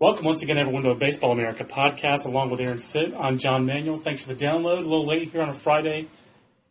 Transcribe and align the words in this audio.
Welcome 0.00 0.24
once 0.24 0.40
again, 0.40 0.56
everyone, 0.56 0.84
to 0.84 0.92
a 0.92 0.94
Baseball 0.94 1.32
America 1.32 1.62
podcast 1.62 2.24
along 2.24 2.48
with 2.48 2.58
Aaron 2.58 2.78
Fitt. 2.78 3.12
I'm 3.14 3.36
John 3.36 3.66
Manuel. 3.66 3.98
Thanks 3.98 4.22
for 4.22 4.32
the 4.32 4.46
download. 4.46 4.78
A 4.78 4.80
little 4.80 5.04
late 5.04 5.30
here 5.30 5.42
on 5.42 5.50
a 5.50 5.52
Friday. 5.52 6.08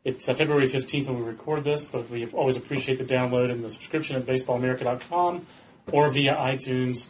It's 0.03 0.27
uh, 0.27 0.33
February 0.33 0.65
15th 0.65 1.05
when 1.05 1.19
we 1.19 1.21
record 1.21 1.63
this, 1.63 1.85
but 1.85 2.09
we 2.09 2.25
always 2.31 2.57
appreciate 2.57 2.97
the 2.97 3.03
download 3.03 3.51
and 3.51 3.63
the 3.63 3.69
subscription 3.69 4.15
at 4.15 4.25
baseballamerica.com 4.25 5.45
or 5.91 6.09
via 6.09 6.33
iTunes. 6.33 7.05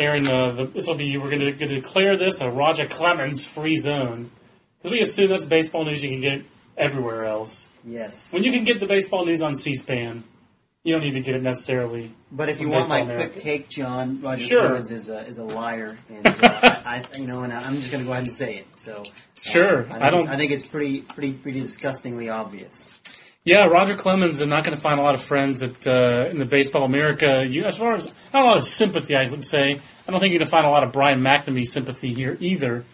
Aaron, 0.00 0.26
uh, 0.26 0.64
this 0.64 0.88
will 0.88 0.96
be, 0.96 1.16
we're 1.16 1.30
going 1.30 1.56
to 1.56 1.66
declare 1.66 2.16
this 2.16 2.40
a 2.40 2.50
Roger 2.50 2.86
Clemens 2.86 3.44
free 3.44 3.76
zone. 3.76 4.32
Because 4.78 4.90
we 4.90 5.00
assume 5.00 5.28
that's 5.28 5.44
baseball 5.44 5.84
news 5.84 6.02
you 6.02 6.10
can 6.10 6.20
get 6.20 6.42
everywhere 6.76 7.26
else. 7.26 7.68
Yes. 7.84 8.32
When 8.32 8.42
you 8.42 8.50
can 8.50 8.64
get 8.64 8.80
the 8.80 8.86
baseball 8.88 9.24
news 9.24 9.42
on 9.42 9.54
C-SPAN, 9.54 10.24
you 10.84 10.94
don't 10.94 11.02
need 11.02 11.14
to 11.14 11.20
get 11.20 11.34
it 11.34 11.42
necessarily. 11.42 12.14
But 12.32 12.48
if 12.48 12.60
you 12.60 12.68
want 12.68 12.88
my 12.88 13.04
quick 13.04 13.36
take, 13.36 13.68
John, 13.68 14.20
Roger 14.22 14.44
Sure. 14.44 14.60
Clemens 14.62 14.92
is 14.92 15.08
a 15.08 15.18
is 15.20 15.38
a 15.38 15.44
liar, 15.44 15.98
and 16.08 16.26
uh, 16.26 16.32
I, 16.42 17.04
I, 17.12 17.16
you 17.18 17.26
know, 17.26 17.42
and 17.42 17.52
I'm 17.52 17.76
just 17.76 17.90
going 17.92 18.02
to 18.02 18.06
go 18.06 18.12
ahead 18.12 18.24
and 18.24 18.32
say 18.32 18.56
it. 18.56 18.76
So, 18.78 19.02
Sure. 19.42 19.80
I, 19.80 19.82
think 19.84 19.92
I 20.02 20.08
it's- 20.08 20.10
don't- 20.24 20.28
I 20.28 20.36
think 20.36 20.52
it's 20.52 20.66
pretty, 20.66 21.00
pretty, 21.02 21.32
pretty 21.32 21.60
disgustingly 21.60 22.28
obvious. 22.28 22.96
Yeah, 23.42 23.64
Roger 23.64 23.96
Clemens 23.96 24.40
is 24.42 24.46
not 24.46 24.64
going 24.64 24.74
to 24.76 24.80
find 24.80 25.00
a 25.00 25.02
lot 25.02 25.14
of 25.14 25.22
friends 25.22 25.62
at 25.62 25.86
uh, 25.86 26.28
in 26.30 26.38
the 26.38 26.44
Baseball 26.44 26.84
America. 26.84 27.44
You, 27.46 27.64
as 27.64 27.76
far 27.78 27.96
as 27.96 28.14
not 28.34 28.42
a 28.42 28.46
lot 28.46 28.58
of 28.58 28.64
sympathy, 28.64 29.16
I 29.16 29.28
would 29.30 29.46
say. 29.46 29.72
I 30.06 30.10
don't 30.10 30.20
think 30.20 30.32
you're 30.32 30.38
going 30.40 30.44
to 30.44 30.50
find 30.50 30.66
a 30.66 30.70
lot 30.70 30.84
of 30.84 30.92
Brian 30.92 31.20
McNamee 31.20 31.64
sympathy 31.66 32.12
here 32.12 32.36
either. 32.40 32.84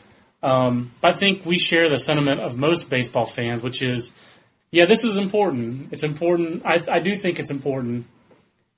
Um, 0.44 0.92
but 1.00 1.14
I 1.14 1.18
think 1.18 1.44
we 1.44 1.58
share 1.58 1.88
the 1.88 1.98
sentiment 1.98 2.42
of 2.42 2.56
most 2.56 2.88
baseball 2.88 3.26
fans, 3.26 3.60
which 3.60 3.82
is, 3.82 4.12
yeah, 4.70 4.86
this 4.86 5.04
is 5.04 5.16
important. 5.16 5.88
It's 5.92 6.02
important. 6.02 6.62
I, 6.64 6.80
I 6.90 7.00
do 7.00 7.14
think 7.14 7.38
it's 7.38 7.50
important 7.50 8.06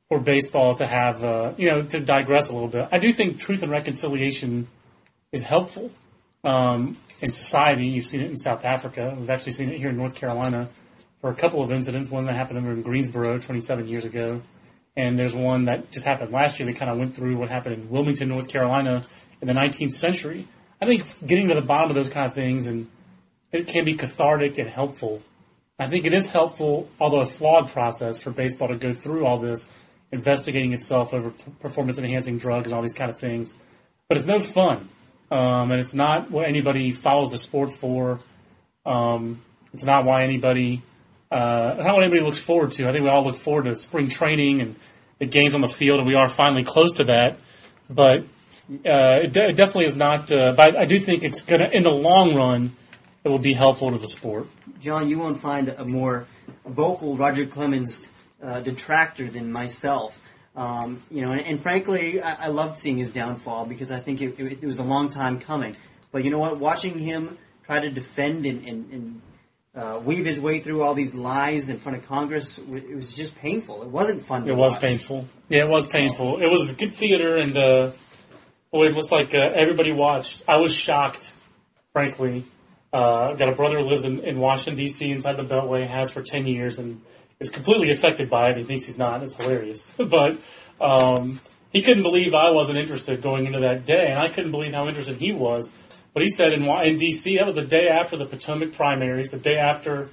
for 0.09 0.19
baseball 0.19 0.75
to 0.75 0.87
have, 0.87 1.25
uh, 1.25 1.53
you 1.57 1.69
know, 1.69 1.83
to 1.83 2.01
digress 2.01 2.49
a 2.49 2.53
little 2.53 2.69
bit. 2.69 2.89
I 2.91 2.99
do 2.99 3.13
think 3.13 3.39
truth 3.39 3.63
and 3.63 3.71
reconciliation 3.71 4.69
is 5.33 5.45
helpful 5.45 5.91
um, 6.45 6.97
in 7.21 7.33
society. 7.33 7.87
You've 7.87 8.07
seen 8.07 8.21
it 8.21 8.31
in 8.31 8.37
South 8.37 8.65
Africa. 8.65 9.15
We've 9.19 9.31
actually 9.31 9.53
seen 9.53 9.71
it 9.71 9.79
here 9.79 9.91
in 9.91 9.97
North 9.97 10.15
Carolina 10.15 10.69
for 11.21 11.31
a 11.31 11.35
couple 11.35 11.63
of 11.63 11.73
incidents. 11.73 12.11
One 12.11 12.27
that 12.27 12.35
happened 12.35 12.59
over 12.59 12.73
in 12.73 12.83
Greensboro 12.83 13.39
27 13.39 13.89
years 13.89 14.05
ago, 14.05 14.41
and 14.97 15.19
there's 15.19 15.35
one 15.35 15.67
that 15.67 15.91
just 15.91 16.07
happened 16.07 16.33
last 16.33 16.59
year 16.59 16.67
that 16.67 16.77
kind 16.77 16.91
of 16.91 16.99
went 16.99 17.15
through 17.15 17.37
what 17.37 17.49
happened 17.49 17.75
in 17.75 17.91
Wilmington, 17.91 18.29
North 18.29 18.49
Carolina, 18.49 19.03
in 19.41 19.49
the 19.49 19.55
19th 19.55 19.93
century. 19.93 20.49
I 20.81 20.87
think 20.87 21.05
getting 21.27 21.49
to 21.49 21.55
the 21.55 21.63
bottom 21.63 21.91
of 21.91 21.97
those 21.97 22.09
kind 22.09 22.27
of 22.27 22.35
things 22.35 22.67
and 22.67 22.89
it 23.51 23.67
can 23.67 23.85
be 23.85 23.95
cathartic 23.95 24.59
and 24.59 24.69
helpful. 24.69 25.23
I 25.79 25.87
think 25.87 26.07
it 26.07 26.13
is 26.13 26.27
helpful, 26.27 26.89
although 26.99 27.21
a 27.21 27.27
flawed 27.27 27.71
process 27.71 28.21
for 28.21 28.31
baseball 28.31 28.69
to 28.69 28.77
go 28.77 28.93
through 28.93 29.25
all 29.25 29.39
this, 29.39 29.69
investigating 30.11 30.73
itself 30.73 31.15
over 31.15 31.31
performance 31.61 31.99
enhancing 31.99 32.39
drugs 32.39 32.67
and 32.67 32.75
all 32.75 32.83
these 32.83 32.95
kind 32.95 33.11
of 33.11 33.19
things. 33.19 33.55
But 34.09 34.17
it's 34.17 34.27
no 34.27 34.41
fun. 34.41 34.89
Um, 35.31 35.71
and 35.71 35.81
it's 35.81 35.95
not 35.95 36.31
what 36.31 36.49
anybody 36.49 36.91
follows 36.91 37.31
the 37.31 37.39
sport 37.39 37.71
for. 37.73 38.19
Um, 38.85 39.43
it's 39.73 39.85
not 39.85 40.05
why 40.05 40.25
anybody, 40.25 40.83
uh, 41.31 41.77
what 41.77 42.03
anybody 42.03 42.23
looks 42.23 42.41
forward 42.41 42.73
to. 42.73 42.89
I 42.89 42.93
think 42.93 43.05
we 43.05 43.11
all 43.11 43.23
look 43.23 43.37
forward 43.37 43.67
to 43.67 43.75
spring 43.75 44.09
training 44.09 44.61
and 44.63 44.75
the 45.19 45.27
games 45.27 45.55
on 45.55 45.61
the 45.61 45.69
field, 45.69 45.99
and 45.99 46.09
we 46.09 46.15
are 46.15 46.29
finally 46.29 46.65
close 46.65 46.95
to 46.95 47.05
that. 47.05 47.39
But 47.91 48.21
uh, 48.71 49.21
it, 49.23 49.33
de- 49.33 49.51
it 49.51 49.57
definitely 49.57 49.85
is 49.85 49.97
not. 49.97 50.33
Uh, 50.33 50.55
but 50.57 50.77
I 50.77 50.87
do 50.87 50.99
think 50.99 51.23
it's 51.23 51.43
gonna, 51.43 51.69
in 51.69 51.83
the 51.83 51.91
long 51.91 52.35
run, 52.35 52.73
it 53.25 53.29
will 53.29 53.39
be 53.39 53.53
helpful 53.53 53.91
to 53.91 53.99
the 53.99 54.09
sport. 54.09 54.47
John, 54.81 55.09
you 55.09 55.19
won't 55.19 55.41
find 55.41 55.69
a 55.69 55.85
more 55.85 56.27
vocal 56.67 57.17
Roger 57.17 57.47
Clemens 57.47 58.11
uh, 58.43 58.61
detractor 58.61 59.29
than 59.29 59.51
myself. 59.53 60.19
Um, 60.57 61.03
you 61.11 61.23
know, 61.23 61.33
and, 61.33 61.43
and 61.43 61.61
frankly, 61.61 62.21
I, 62.21 62.47
I 62.47 62.49
loved 62.49 62.79
seeing 62.79 62.99
his 62.99 63.11
downfall 63.11 63.67
because 63.67 63.91
I 63.91 64.01
think 64.01 64.21
it, 64.23 64.39
it, 64.39 64.63
it 64.63 64.67
was 64.67 64.79
a 64.79 64.85
long 64.85 65.09
time 65.09 65.39
coming. 65.41 65.77
But 66.11 66.25
you 66.25 66.31
know 66.31 66.39
what? 66.39 66.59
Watching 66.59 66.99
him 66.99 67.39
try 67.65 67.81
to 67.81 67.91
defend 67.91 68.47
and, 68.47 68.67
and, 68.67 68.93
and 68.93 69.23
uh, 69.75 70.01
weave 70.05 70.25
his 70.25 70.41
way 70.41 70.59
through 70.59 70.83
all 70.83 70.95
these 70.95 71.15
lies 71.15 71.69
in 71.71 71.79
front 71.79 71.99
of 71.99 72.07
Congress, 72.09 72.59
it 72.59 72.95
was 72.97 73.13
just 73.15 73.37
painful. 73.37 73.83
It 73.83 73.89
wasn't 73.89 74.23
fun. 74.25 74.45
To 74.45 74.53
It 74.53 74.57
was 74.57 74.73
watch. 74.73 74.81
painful. 74.83 75.27
Yeah, 75.49 75.65
it 75.65 75.71
was 75.71 75.87
painful. 75.87 76.43
It 76.43 76.49
was 76.51 76.73
good 76.73 76.95
theater, 76.95 77.37
and 77.37 77.57
uh, 77.57 77.91
boy, 78.73 78.87
it 78.87 78.95
looks 78.95 79.13
like 79.13 79.35
uh, 79.35 79.39
everybody 79.39 79.93
watched. 79.93 80.43
I 80.49 80.57
was 80.57 80.75
shocked, 80.75 81.31
frankly. 81.93 82.45
Uh, 82.93 83.35
got 83.35 83.49
a 83.49 83.55
brother 83.55 83.79
who 83.79 83.85
lives 83.85 84.05
in, 84.05 84.21
in 84.21 84.39
Washington 84.39 84.77
D.C. 84.77 85.11
inside 85.11 85.37
the 85.37 85.45
Beltway, 85.45 85.87
has 85.87 86.11
for 86.11 86.23
ten 86.23 86.47
years, 86.47 86.79
and 86.79 87.03
is 87.39 87.51
completely 87.51 87.91
affected 87.91 88.31
by 88.31 88.51
it. 88.51 88.57
He 88.57 88.65
thinks 88.65 88.85
he's 88.85 88.99
not. 88.99 89.23
It's 89.23 89.37
hilarious, 89.37 89.93
but 89.99 90.39
um, 90.81 91.41
he 91.73 91.83
couldn't 91.83 92.03
believe 92.03 92.35
I 92.35 92.51
wasn't 92.51 92.79
interested 92.79 93.21
going 93.21 93.47
into 93.47 93.61
that 93.61 93.85
day, 93.85 94.07
and 94.09 94.19
I 94.19 94.29
couldn't 94.29 94.51
believe 94.51 94.73
how 94.73 94.89
interested 94.89 95.17
he 95.17 95.33
was. 95.33 95.71
But 96.15 96.23
he 96.23 96.31
said 96.31 96.53
in 96.53 96.65
in 96.65 96.97
D.C. 96.97 97.37
that 97.37 97.45
was 97.45 97.55
the 97.55 97.67
day 97.67 97.89
after 97.89 98.17
the 98.17 98.27
Potomac 98.27 98.73
primaries, 98.73 99.31
the 99.31 99.39
day 99.39 99.57
after 99.57 100.09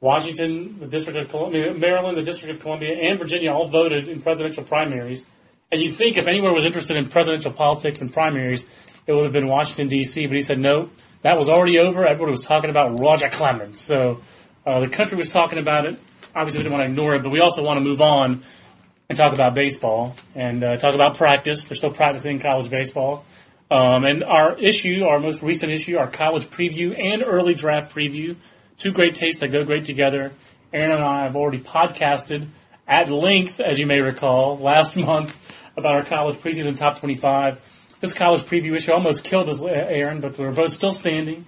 Washington, 0.00 0.78
the 0.78 0.86
District 0.86 1.18
of 1.18 1.28
Columbia, 1.28 1.74
Maryland, 1.74 2.16
the 2.16 2.22
District 2.22 2.54
of 2.54 2.60
Columbia, 2.62 2.96
and 2.96 3.18
Virginia 3.18 3.52
all 3.52 3.68
voted 3.68 4.08
in 4.08 4.22
presidential 4.22 4.64
primaries. 4.64 5.24
And 5.70 5.80
you'd 5.80 5.94
think 5.94 6.16
if 6.16 6.26
anywhere 6.26 6.52
was 6.52 6.64
interested 6.64 6.96
in 6.96 7.08
presidential 7.08 7.52
politics 7.52 8.00
and 8.00 8.12
primaries, 8.12 8.66
it 9.06 9.12
would 9.12 9.24
have 9.24 9.32
been 9.32 9.46
Washington 9.46 9.88
D.C. 9.88 10.26
But 10.26 10.36
he 10.36 10.42
said 10.42 10.58
no, 10.58 10.90
that 11.22 11.38
was 11.38 11.48
already 11.48 11.78
over. 11.78 12.06
Everybody 12.06 12.30
was 12.30 12.46
talking 12.46 12.70
about 12.70 12.98
Roger 12.98 13.28
Clemens. 13.28 13.80
So 13.80 14.20
uh, 14.64 14.80
the 14.80 14.88
country 14.88 15.16
was 15.16 15.28
talking 15.28 15.58
about 15.58 15.86
it. 15.86 15.98
Obviously, 16.34 16.60
we 16.60 16.64
didn't 16.64 16.78
want 16.78 16.86
to 16.86 16.90
ignore 16.90 17.14
it, 17.14 17.22
but 17.22 17.30
we 17.30 17.40
also 17.40 17.62
want 17.62 17.78
to 17.78 17.84
move 17.84 18.00
on 18.00 18.42
and 19.08 19.18
talk 19.18 19.32
about 19.32 19.54
baseball 19.54 20.14
and 20.34 20.62
uh, 20.62 20.76
talk 20.76 20.94
about 20.94 21.16
practice. 21.16 21.64
They're 21.64 21.76
still 21.76 21.92
practicing 21.92 22.38
college 22.38 22.70
baseball. 22.70 23.24
Um, 23.70 24.04
and 24.04 24.24
our 24.24 24.56
issue, 24.58 25.04
our 25.04 25.20
most 25.20 25.42
recent 25.42 25.72
issue, 25.72 25.96
our 25.96 26.08
college 26.10 26.48
preview 26.48 26.98
and 26.98 27.22
early 27.24 27.54
draft 27.54 27.94
preview, 27.94 28.36
two 28.78 28.92
great 28.92 29.14
tastes 29.14 29.40
that 29.40 29.48
go 29.52 29.64
great 29.64 29.84
together. 29.84 30.32
Aaron 30.72 30.92
and 30.92 31.02
I 31.02 31.24
have 31.24 31.36
already 31.36 31.60
podcasted 31.60 32.48
at 32.86 33.10
length, 33.10 33.60
as 33.60 33.78
you 33.78 33.86
may 33.86 34.00
recall, 34.00 34.58
last 34.58 34.96
month 34.96 35.36
about 35.76 35.94
our 35.94 36.04
college 36.04 36.38
preseason 36.38 36.76
top 36.76 36.98
25. 36.98 37.60
This 38.00 38.14
college 38.14 38.42
preview 38.42 38.74
issue 38.74 38.92
almost 38.92 39.24
killed 39.24 39.48
us, 39.50 39.60
Aaron, 39.62 40.20
but 40.20 40.38
we're 40.38 40.52
both 40.52 40.72
still 40.72 40.94
standing 40.94 41.44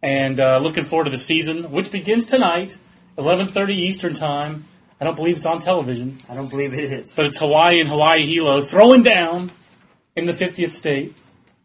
and 0.00 0.38
uh, 0.38 0.58
looking 0.58 0.84
forward 0.84 1.04
to 1.06 1.10
the 1.10 1.18
season, 1.18 1.72
which 1.72 1.90
begins 1.90 2.26
tonight, 2.26 2.78
11:30 3.16 3.70
Eastern 3.70 4.14
Time. 4.14 4.66
I 5.00 5.04
don't 5.04 5.16
believe 5.16 5.36
it's 5.36 5.46
on 5.46 5.60
television, 5.60 6.18
I 6.28 6.34
don't 6.34 6.50
believe 6.50 6.72
it 6.74 6.84
is. 6.84 7.14
but 7.16 7.26
it's 7.26 7.38
Hawaii 7.38 7.80
and 7.80 7.88
Hawaii 7.88 8.24
Hilo 8.24 8.60
throwing 8.60 9.02
down 9.02 9.50
in 10.16 10.26
the 10.26 10.32
50th 10.32 10.70
state. 10.70 11.16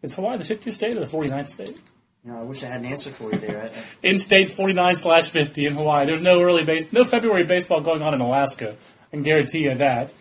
Is 0.02 0.14
Hawaii 0.14 0.36
the 0.38 0.44
50th 0.44 0.72
state 0.72 0.96
or 0.96 1.04
the 1.04 1.10
49th 1.10 1.50
state? 1.50 1.80
you 2.24 2.32
know, 2.32 2.40
I 2.40 2.42
wish 2.42 2.62
I 2.62 2.68
had 2.68 2.80
an 2.80 2.86
answer 2.86 3.10
for 3.10 3.32
you 3.32 3.38
there. 3.38 3.70
In 4.02 4.16
state 4.18 4.50
49 4.50 4.94
slash 4.94 5.28
50 5.28 5.66
in 5.66 5.74
Hawaii. 5.74 6.06
There's 6.06 6.22
no 6.22 6.40
early 6.40 6.64
base, 6.64 6.92
no 6.92 7.04
February 7.04 7.44
baseball 7.44 7.82
going 7.82 8.02
on 8.02 8.14
in 8.14 8.20
Alaska. 8.20 8.76
I 9.08 9.10
can 9.10 9.22
guarantee 9.22 9.64
you 9.64 9.74
that. 9.74 10.12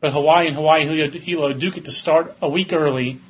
But 0.00 0.12
Hawaii 0.12 0.46
and 0.46 0.56
Hawaii 0.56 0.86
Hilo, 0.86 1.10
Hilo 1.10 1.52
do 1.52 1.70
get 1.70 1.84
to 1.84 1.92
start 1.92 2.36
a 2.40 2.48
week 2.48 2.72
early 2.72 3.20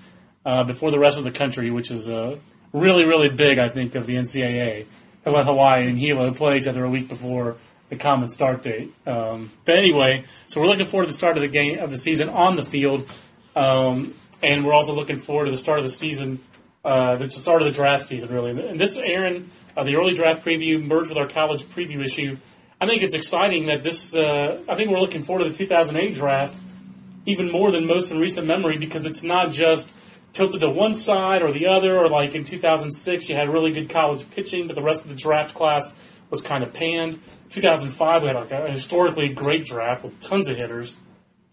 uh, 0.45 0.65
before 0.65 0.91
the 0.91 0.99
rest 0.99 1.19
of 1.19 1.25
the 1.25 1.31
country, 1.31 1.71
which 1.71 1.91
is 1.91 2.11
uh, 2.11 2.37
really, 2.73 3.05
really 3.05 3.29
big, 3.29 3.59
I 3.59 3.69
think, 3.69 3.95
of 3.95 4.07
the 4.07 4.17
NCAA. 4.17 4.87
To 5.25 5.31
let 5.31 5.45
Hawaii 5.45 5.87
and 5.87 5.97
Hilo 5.97 6.33
play 6.35 6.57
each 6.57 6.67
other 6.67 6.85
a 6.85 6.91
week 6.91 7.09
before 7.09 7.57
the 7.91 7.97
common 7.97 8.29
start 8.29 8.63
date. 8.63 8.93
Um, 9.07 9.53
but 9.65 9.77
anyway, 9.77 10.25
so 10.47 10.61
we're 10.61 10.67
looking 10.67 10.87
forward 10.87 11.05
to 11.05 11.09
the 11.09 11.15
start 11.15 11.37
of 11.37 11.43
the 11.43 11.49
game 11.49 11.79
of 11.79 11.91
the 11.91 11.99
season 11.99 12.29
on 12.29 12.57
the 12.57 12.63
field, 12.63 13.09
um, 13.55 14.15
and 14.43 14.65
we're 14.65 14.73
also 14.73 14.95
looking 14.95 15.19
forward 15.19 15.45
to 15.45 15.53
the 15.53 15.57
start 15.57 15.79
of 15.79 15.85
the 15.85 15.91
season, 15.91 16.41
uh, 16.85 17.17
the 17.17 17.31
start 17.31 17.63
of 17.63 17.67
the 17.67 17.73
draft 17.73 18.05
season, 18.05 18.31
really. 18.31 18.51
And 18.51 18.81
this, 18.81 18.97
Aaron, 18.97 19.51
uh, 19.77 19.85
the 19.85 19.95
early 19.95 20.15
draft 20.15 20.45
preview 20.45 20.85
merged 20.85 21.09
with 21.09 21.19
our 21.19 21.29
college 21.29 21.63
preview 21.65 22.05
issue. 22.05 22.37
I 22.81 22.87
think 22.87 23.03
it's 23.03 23.15
exciting 23.15 23.67
that 23.67 23.85
this. 23.85 24.17
Uh, 24.17 24.63
I 24.69 24.75
think 24.75 24.91
we're 24.91 24.99
looking 24.99 25.23
forward 25.23 25.45
to 25.45 25.51
the 25.51 25.57
2008 25.57 26.15
draft 26.15 26.59
even 27.27 27.53
more 27.53 27.71
than 27.71 27.87
most 27.87 28.11
in 28.11 28.19
recent 28.19 28.47
memory 28.47 28.79
because 28.79 29.07
it's 29.07 29.23
not 29.23 29.53
just 29.53 29.93
tilted 30.33 30.61
to 30.61 30.71
one 30.71 30.95
side 30.95 31.43
or 31.43 31.53
the 31.53 31.67
other, 31.67 31.99
or 31.99 32.09
like 32.09 32.35
in 32.35 32.45
2006 32.45 33.29
you 33.29 33.35
had 33.35 33.49
really 33.49 33.73
good 33.73 33.89
college 33.89 34.29
pitching, 34.31 34.67
but 34.67 34.77
the 34.77 34.83
rest 34.83 35.05
of 35.05 35.11
the 35.11 35.17
draft 35.17 35.55
class 35.55 35.95
was 36.31 36.41
kind 36.41 36.65
of 36.65 36.73
panned. 36.73 37.19
2005 37.51 38.23
we 38.23 38.29
had 38.29 38.37
like 38.37 38.51
a 38.51 38.71
historically 38.71 39.29
great 39.29 39.67
draft 39.67 40.03
with 40.03 40.19
tons 40.21 40.49
of 40.49 40.57
hitters, 40.57 40.97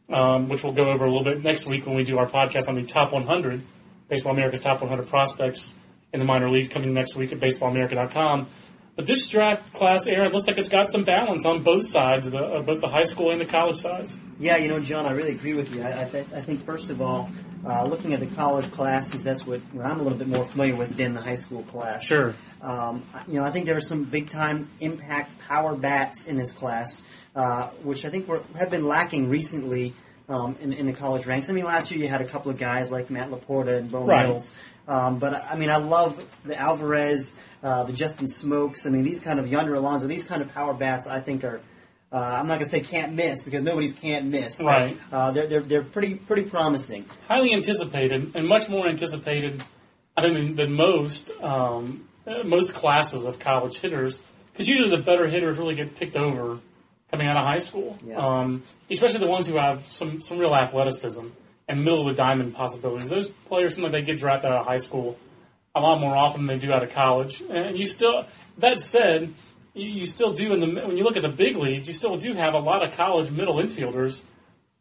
um, 0.09 0.50
which 0.50 0.63
we'll 0.63 0.74
go 0.74 0.88
over 0.88 1.06
a 1.06 1.07
little 1.07 1.24
bit 1.24 1.44
next 1.44 1.68
week 1.68 1.86
when 1.86 1.95
we 1.95 2.03
do 2.03 2.18
our 2.18 2.27
podcast 2.27 2.69
on 2.69 2.75
the 2.75 2.83
top 2.83 3.12
100, 3.12 3.62
Baseball 4.07 4.33
America's 4.33 4.62
top 4.62 4.81
100 4.81 5.07
prospects 5.07 5.74
in 6.13 6.19
the 6.19 6.25
minor 6.25 6.50
leagues 6.50 6.69
coming 6.69 6.94
next 6.94 7.15
week 7.15 7.31
at 7.31 7.39
baseballamerica.com. 7.39 8.48
But 8.95 9.06
this 9.06 9.27
draft 9.27 9.71
class, 9.74 10.07
Aaron, 10.07 10.33
looks 10.33 10.48
like 10.48 10.57
it's 10.57 10.68
got 10.68 10.89
some 10.89 11.06
balance 11.06 11.45
on 11.45 11.63
both 11.63 11.88
sides, 11.88 12.30
the, 12.30 12.38
uh, 12.38 12.62
both 12.62 12.81
the 12.81 12.89
high 12.89 13.03
school 13.03 13.31
and 13.31 13.39
the 13.39 13.45
college 13.45 13.77
sides. 13.77 14.19
Yeah, 14.39 14.57
you 14.57 14.68
know, 14.68 14.81
John, 14.81 15.06
I 15.06 15.12
really 15.12 15.31
agree 15.31 15.53
with 15.53 15.74
you. 15.74 15.83
I, 15.83 16.01
I, 16.01 16.06
th- 16.06 16.27
I 16.36 16.42
think, 16.42 16.65
first 16.65 16.89
of 16.89 17.01
all, 17.01 17.30
uh, 17.65 17.85
looking 17.85 18.13
at 18.13 18.19
the 18.19 18.27
college 18.27 18.71
classes, 18.71 19.23
that's 19.23 19.45
what, 19.45 19.59
what 19.73 19.85
I'm 19.85 20.00
a 20.00 20.03
little 20.03 20.17
bit 20.17 20.27
more 20.27 20.45
familiar 20.45 20.75
with 20.75 20.95
than 20.95 21.13
the 21.13 21.21
high 21.21 21.35
school 21.35 21.63
class. 21.63 22.03
Sure. 22.03 22.35
Um, 22.61 23.03
you 23.27 23.39
know, 23.39 23.44
I 23.45 23.51
think 23.51 23.65
there 23.65 23.75
are 23.75 23.81
some 23.81 24.06
big 24.06 24.29
time 24.29 24.69
impact 24.79 25.39
power 25.39 25.75
bats 25.75 26.27
in 26.27 26.38
this 26.38 26.51
class, 26.51 27.06
uh, 27.35 27.69
which 27.83 28.06
I 28.06 28.09
think 28.09 28.27
were, 28.27 28.41
have 28.57 28.69
been 28.69 28.85
lacking 28.88 29.29
recently 29.29 29.94
um, 30.29 30.56
in, 30.61 30.73
in 30.73 30.85
the 30.85 30.94
college 30.94 31.25
ranks. 31.25 31.50
I 31.50 31.53
mean, 31.53 31.65
last 31.65 31.91
year 31.91 32.00
you 32.00 32.07
had 32.07 32.21
a 32.21 32.25
couple 32.25 32.51
of 32.51 32.57
guys 32.57 32.91
like 32.91 33.09
Matt 33.09 33.29
LaPorta 33.29 33.77
and 33.77 33.91
Beau 33.91 34.03
Right. 34.05 34.27
Mills. 34.27 34.51
Um, 34.88 35.19
but 35.19 35.33
I 35.33 35.55
mean, 35.55 35.69
I 35.69 35.77
love 35.77 36.25
the 36.45 36.57
Alvarez, 36.57 37.35
uh, 37.62 37.83
the 37.83 37.94
Justin 37.94 38.27
Smoaks. 38.27 38.88
I 38.88 38.89
mean, 38.89 39.03
these 39.03 39.21
kind 39.21 39.39
of 39.39 39.47
Yonder 39.47 39.75
Alonso, 39.75 40.07
these 40.07 40.25
kind 40.25 40.41
of 40.41 40.53
power 40.53 40.73
bats, 40.73 41.07
I 41.07 41.19
think 41.19 41.44
are. 41.44 41.62
Uh, 42.11 42.17
I'm 42.17 42.47
not 42.47 42.56
going 42.56 42.65
to 42.65 42.69
say 42.69 42.79
can't 42.79 43.13
miss 43.13 43.44
because 43.44 43.61
nobody's 43.61 43.94
can't 43.94 44.25
miss. 44.25 44.57
but, 44.59 44.65
Right. 44.67 44.97
Uh, 45.11 45.31
they're, 45.31 45.45
they're 45.47 45.61
they're 45.61 45.83
pretty 45.83 46.15
pretty 46.15 46.44
promising. 46.50 47.06
highly 47.27 47.53
anticipated 47.53 48.31
and 48.35 48.47
much 48.47 48.67
more 48.67 48.88
anticipated, 48.88 49.63
I 50.17 50.21
think, 50.23 50.56
than, 50.56 50.71
most 50.73 51.31
um, 51.41 52.07
uh, 52.25 52.44
most 52.44 52.73
classes 52.73 53.25
of 53.25 53.38
college 53.39 53.77
hitters. 53.79 54.21
Because 54.51 54.67
usually 54.67 54.89
the 54.89 55.03
better 55.03 55.27
hitters 55.27 55.57
really 55.57 55.75
get 55.75 55.95
picked 55.95 56.17
over 56.17 56.59
coming 57.11 57.27
out 57.27 57.38
of 57.38 57.44
high 57.45 57.57
school, 57.59 57.97
Yeah. 58.06 58.17
um, 58.17 58.63
especially 58.89 59.19
the 59.19 59.27
ones 59.27 59.47
who 59.47 59.57
have 59.57 59.91
some 59.91 60.19
some 60.21 60.38
real 60.39 60.53
athleticism 60.55 61.27
and 61.67 61.83
middle 61.83 62.01
of 62.07 62.15
the 62.15 62.21
diamond 62.21 62.55
possibilities. 62.55 63.09
Those 63.09 63.29
players 63.29 63.75
seem 63.75 63.83
like 63.83 63.91
they 63.94 64.01
get 64.01 64.17
drafted 64.17 64.51
out 64.51 64.62
of 64.62 64.65
high 64.65 64.77
school 64.77 65.17
a 65.75 65.79
lot 65.79 66.00
more 66.01 66.15
often 66.15 66.47
than 66.47 66.59
they 66.59 66.65
do 66.67 66.73
out 66.73 66.81
of 66.81 66.89
college. 66.91 67.41
And 67.47 67.77
you 67.77 67.85
still, 67.85 68.25
that 68.57 68.79
said, 68.79 69.31
you, 69.81 69.89
you 69.89 70.05
still 70.05 70.33
do 70.33 70.53
in 70.53 70.59
the 70.59 70.87
when 70.87 70.97
you 70.97 71.03
look 71.03 71.15
at 71.17 71.23
the 71.23 71.29
big 71.29 71.55
leagues, 71.57 71.87
you 71.87 71.93
still 71.93 72.17
do 72.17 72.33
have 72.33 72.53
a 72.53 72.59
lot 72.59 72.85
of 72.85 72.93
college 72.95 73.31
middle 73.31 73.55
infielders 73.55 74.21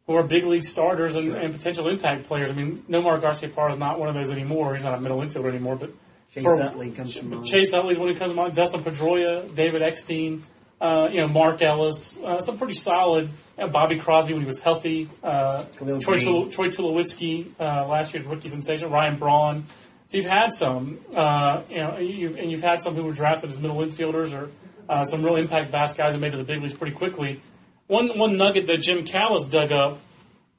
who 0.07 0.15
are 0.15 0.23
big 0.23 0.43
league 0.45 0.63
starters 0.63 1.15
and, 1.15 1.35
and 1.35 1.53
potential 1.53 1.87
impact 1.87 2.25
players. 2.25 2.49
I 2.49 2.53
mean, 2.53 2.83
Nomar 2.89 3.21
Garciaparra 3.21 3.71
is 3.73 3.77
not 3.77 3.99
one 3.99 4.09
of 4.09 4.15
those 4.15 4.31
anymore. 4.31 4.75
He's 4.75 4.83
not 4.83 4.97
a 4.97 5.01
middle 5.01 5.19
infielder 5.19 5.49
anymore, 5.49 5.75
but 5.75 5.91
Chase 6.33 6.43
for- 6.43 6.61
Utley 6.61 6.91
comes 6.91 7.15
to 7.15 7.25
mind. 7.25 7.45
Chase 7.45 7.71
Utley's 7.73 7.99
when 7.99 8.09
he 8.09 8.15
comes 8.15 8.31
to 8.31 8.35
mind. 8.35 8.55
Dustin 8.55 8.81
Pedroia, 8.81 9.53
David 9.53 9.81
Eckstein, 9.83 10.41
uh, 10.81 11.09
you 11.11 11.17
know, 11.21 11.27
Mark 11.27 11.61
Ellis, 11.61 12.19
uh, 12.23 12.39
some 12.39 12.57
pretty 12.57 12.73
solid. 12.73 13.29
Uh, 13.57 13.67
Bobby 13.67 13.99
Crosby 13.99 14.33
when 14.33 14.41
he 14.41 14.47
was 14.47 14.59
healthy. 14.59 15.09
Uh, 15.21 15.65
Khalil 15.77 15.99
Troy, 15.99 16.17
Greene. 16.17 16.25
Tul- 16.25 16.49
Troy 16.49 16.67
Tulowitzki, 16.69 17.47
uh, 17.59 17.87
last 17.87 18.13
year's 18.13 18.25
rookie 18.25 18.47
sensation. 18.47 18.89
Ryan 18.89 19.19
Braun. 19.19 19.65
So 20.07 20.17
you've 20.17 20.25
had 20.25 20.53
some, 20.53 20.99
uh, 21.13 21.61
you 21.69 21.77
know, 21.77 21.97
you've, 21.99 22.35
and 22.37 22.49
you've 22.49 22.63
had 22.63 22.81
some 22.81 22.95
who 22.95 23.03
were 23.03 23.11
drafted 23.11 23.51
as 23.51 23.59
middle 23.61 23.77
infielders 23.77 24.33
or 24.33 24.49
uh, 24.89 25.05
some 25.05 25.23
real 25.23 25.35
impact 25.35 25.71
bass 25.71 25.93
guys 25.93 26.13
that 26.13 26.19
made 26.19 26.29
it 26.29 26.31
to 26.31 26.37
the 26.37 26.43
big 26.43 26.61
leagues 26.61 26.73
pretty 26.73 26.95
quickly. 26.95 27.41
One 27.87 28.17
one 28.17 28.37
nugget 28.37 28.67
that 28.67 28.77
Jim 28.77 29.05
Callis 29.05 29.47
dug 29.47 29.71
up 29.71 29.99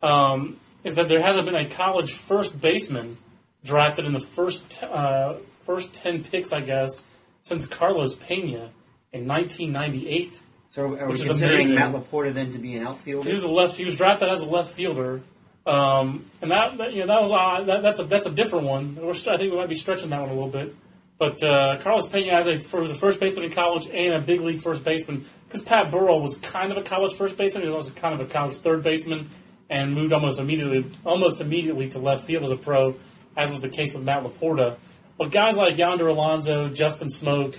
um, 0.03 0.59
is 0.85 0.95
that 0.95 1.09
there 1.09 1.21
hasn't 1.21 1.45
been 1.45 1.57
a 1.57 1.69
college 1.69 2.13
first 2.13 2.61
baseman 2.61 3.19
drafted 3.65 4.07
in 4.07 4.13
the 4.13 4.21
first 4.21 4.83
uh, 4.83 5.35
first 5.67 5.93
ten 5.93 6.23
picks, 6.23 6.53
I 6.53 6.61
guess, 6.61 7.05
since 7.43 7.67
Carlos 7.67 8.15
Pena 8.15 8.71
in 9.13 9.27
1998. 9.27 10.41
So 10.71 10.95
are 10.95 11.09
we 11.09 11.19
considering 11.19 11.73
amazing. 11.73 11.75
Matt 11.75 11.95
LaPorta 11.95 12.33
then 12.33 12.53
to 12.53 12.61
be 12.61 12.77
an 12.77 12.87
outfielder? 12.87 13.29
He 13.29 13.35
was 13.35 13.43
a 13.43 13.49
left. 13.49 13.77
He 13.77 13.85
was 13.85 13.97
drafted 13.97 14.29
as 14.29 14.43
a 14.43 14.47
left 14.47 14.73
fielder, 14.73 15.21
um, 15.67 16.31
and 16.41 16.53
that, 16.53 16.79
that 16.79 16.93
you 16.93 17.01
know 17.01 17.09
that 17.09 17.21
was 17.21 17.33
uh, 17.33 17.65
that, 17.65 17.83
that's 17.83 17.99
a 17.99 18.05
that's 18.05 18.27
a 18.27 18.31
different 18.31 18.67
one. 18.67 18.95
We're, 18.95 19.11
I 19.11 19.37
think 19.37 19.51
we 19.51 19.57
might 19.57 19.69
be 19.69 19.75
stretching 19.75 20.11
that 20.11 20.21
one 20.21 20.31
a 20.31 20.35
little 20.35 20.49
bit. 20.49 20.75
But 21.21 21.43
uh, 21.45 21.77
Carlos 21.83 22.07
Pena 22.09 22.33
as 22.33 22.49
a 22.49 22.77
was 22.79 22.91
a 22.91 22.95
first 22.95 23.21
baseman 23.21 23.45
in 23.45 23.53
college 23.53 23.87
and 23.87 24.15
a 24.15 24.21
big 24.23 24.41
league 24.41 24.63
first 24.63 24.83
baseman 24.83 25.27
because 25.47 25.61
Pat 25.63 25.91
Burrell 25.91 26.23
was 26.23 26.39
kind 26.39 26.73
of 26.73 26.79
a 26.79 26.83
college 26.83 27.15
first 27.15 27.37
baseman. 27.37 27.65
He 27.65 27.69
was 27.69 27.85
also 27.85 27.95
kind 27.95 28.19
of 28.19 28.27
a 28.27 28.33
college 28.33 28.57
third 28.57 28.83
baseman 28.83 29.29
and 29.69 29.93
moved 29.95 30.15
almost 30.15 30.41
immediately 30.41 30.91
almost 31.05 31.43
immediately 31.43 31.89
to 31.91 31.99
left 31.99 32.25
field 32.25 32.43
as 32.45 32.51
a 32.51 32.57
pro, 32.57 32.97
as 33.37 33.51
was 33.51 33.61
the 33.61 33.69
case 33.69 33.93
with 33.93 34.03
Matt 34.03 34.25
LaPorta. 34.25 34.79
But 35.19 35.31
guys 35.31 35.57
like 35.59 35.77
Yonder 35.77 36.09
Alonso, 36.09 36.71
Justin 36.71 37.09
Smoak, 37.09 37.55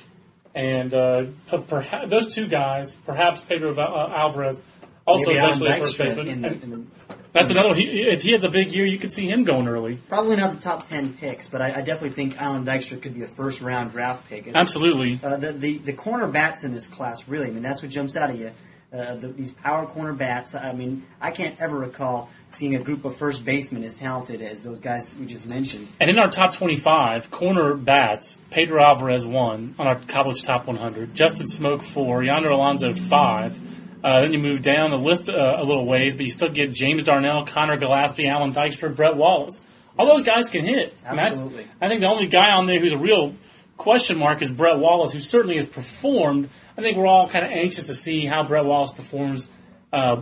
and 0.55 0.91
uh, 0.95 1.25
per- 1.45 1.59
perha- 1.59 2.09
those 2.09 2.33
two 2.33 2.47
guys, 2.47 2.95
perhaps 3.05 3.43
Pedro 3.43 3.75
uh, 3.75 4.11
Alvarez, 4.11 4.63
also 5.05 5.27
Maybe 5.27 5.37
eventually 5.37 5.69
a 5.69 5.77
first 5.77 5.97
baseman. 5.99 6.27
in, 6.27 6.45
And 6.45 6.63
in 6.63 6.91
that's 7.33 7.49
another. 7.49 7.73
He, 7.73 8.01
if 8.03 8.21
he 8.21 8.31
has 8.33 8.43
a 8.43 8.49
big 8.49 8.71
year, 8.71 8.85
you 8.85 8.97
could 8.97 9.11
see 9.11 9.27
him 9.29 9.43
going 9.43 9.67
early. 9.67 9.95
probably 10.09 10.35
not 10.35 10.51
the 10.51 10.61
top 10.61 10.87
ten 10.87 11.13
picks, 11.13 11.47
but 11.47 11.61
I, 11.61 11.67
I 11.67 11.81
definitely 11.81 12.11
think 12.11 12.41
Allan 12.41 12.65
Dykstra 12.65 13.01
could 13.01 13.13
be 13.13 13.23
a 13.23 13.27
first 13.27 13.61
round 13.61 13.91
draft 13.91 14.27
pick. 14.29 14.47
It's- 14.47 14.55
Absolutely. 14.55 15.19
Uh, 15.23 15.37
the, 15.37 15.51
the 15.53 15.77
the 15.79 15.93
corner 15.93 16.27
bats 16.27 16.63
in 16.63 16.73
this 16.73 16.87
class 16.87 17.27
really, 17.27 17.47
I 17.47 17.51
mean, 17.51 17.63
that's 17.63 17.81
what 17.81 17.91
jumps 17.91 18.17
out 18.17 18.29
at 18.29 18.37
you. 18.37 18.51
Uh, 18.93 19.15
the, 19.15 19.29
these 19.29 19.51
power 19.51 19.85
corner 19.85 20.11
bats. 20.11 20.53
I 20.53 20.73
mean, 20.73 21.05
I 21.21 21.31
can't 21.31 21.57
ever 21.61 21.77
recall 21.79 22.29
seeing 22.49 22.75
a 22.75 22.79
group 22.79 23.05
of 23.05 23.15
first 23.15 23.45
basemen 23.45 23.85
as 23.85 23.97
talented 23.97 24.41
as 24.41 24.63
those 24.63 24.79
guys 24.79 25.15
we 25.17 25.25
just 25.25 25.47
mentioned. 25.49 25.87
And 26.01 26.09
in 26.09 26.19
our 26.19 26.29
top 26.29 26.53
25, 26.53 27.31
corner 27.31 27.75
bats, 27.75 28.37
Pedro 28.49 28.83
Alvarez 28.83 29.25
one 29.25 29.75
on 29.79 29.87
our 29.87 29.95
college 30.09 30.43
top 30.43 30.67
100, 30.67 31.15
Justin 31.15 31.45
Smoak 31.45 31.81
four, 31.83 32.21
Yonder 32.21 32.49
Alonso 32.49 32.91
five. 32.91 33.57
Uh, 34.03 34.21
then 34.21 34.33
you 34.33 34.39
move 34.39 34.61
down 34.61 34.91
the 34.91 34.97
list 34.97 35.29
uh, 35.29 35.55
a 35.59 35.63
little 35.63 35.85
ways, 35.85 36.15
but 36.15 36.25
you 36.25 36.31
still 36.31 36.49
get 36.49 36.73
James 36.73 37.03
Darnell, 37.03 37.45
Conor 37.45 37.77
Gillaspie, 37.77 38.27
Allan 38.27 38.53
Dykstra, 38.53 38.95
Brett 38.95 39.15
Wallace. 39.15 39.63
All 39.97 40.07
those 40.07 40.23
guys 40.25 40.49
can 40.49 40.63
hit. 40.63 40.95
Absolutely. 41.05 41.67
I 41.79 41.87
think 41.87 42.01
the 42.01 42.07
only 42.07 42.27
guy 42.27 42.51
on 42.51 42.65
there 42.65 42.79
who's 42.79 42.93
a 42.93 42.97
real 42.97 43.35
question 43.77 44.17
mark 44.17 44.41
is 44.41 44.49
Brett 44.51 44.79
Wallace, 44.79 45.13
who 45.13 45.19
certainly 45.19 45.57
has 45.57 45.67
performed. 45.67 46.49
I 46.77 46.81
think 46.81 46.97
we're 46.97 47.07
all 47.07 47.27
kind 47.29 47.45
of 47.45 47.51
anxious 47.51 47.87
to 47.87 47.95
see 47.95 48.25
how 48.25 48.43
Brett 48.43 48.65
Wallace 48.65 48.91
performs, 48.91 49.49
uh, 49.91 50.21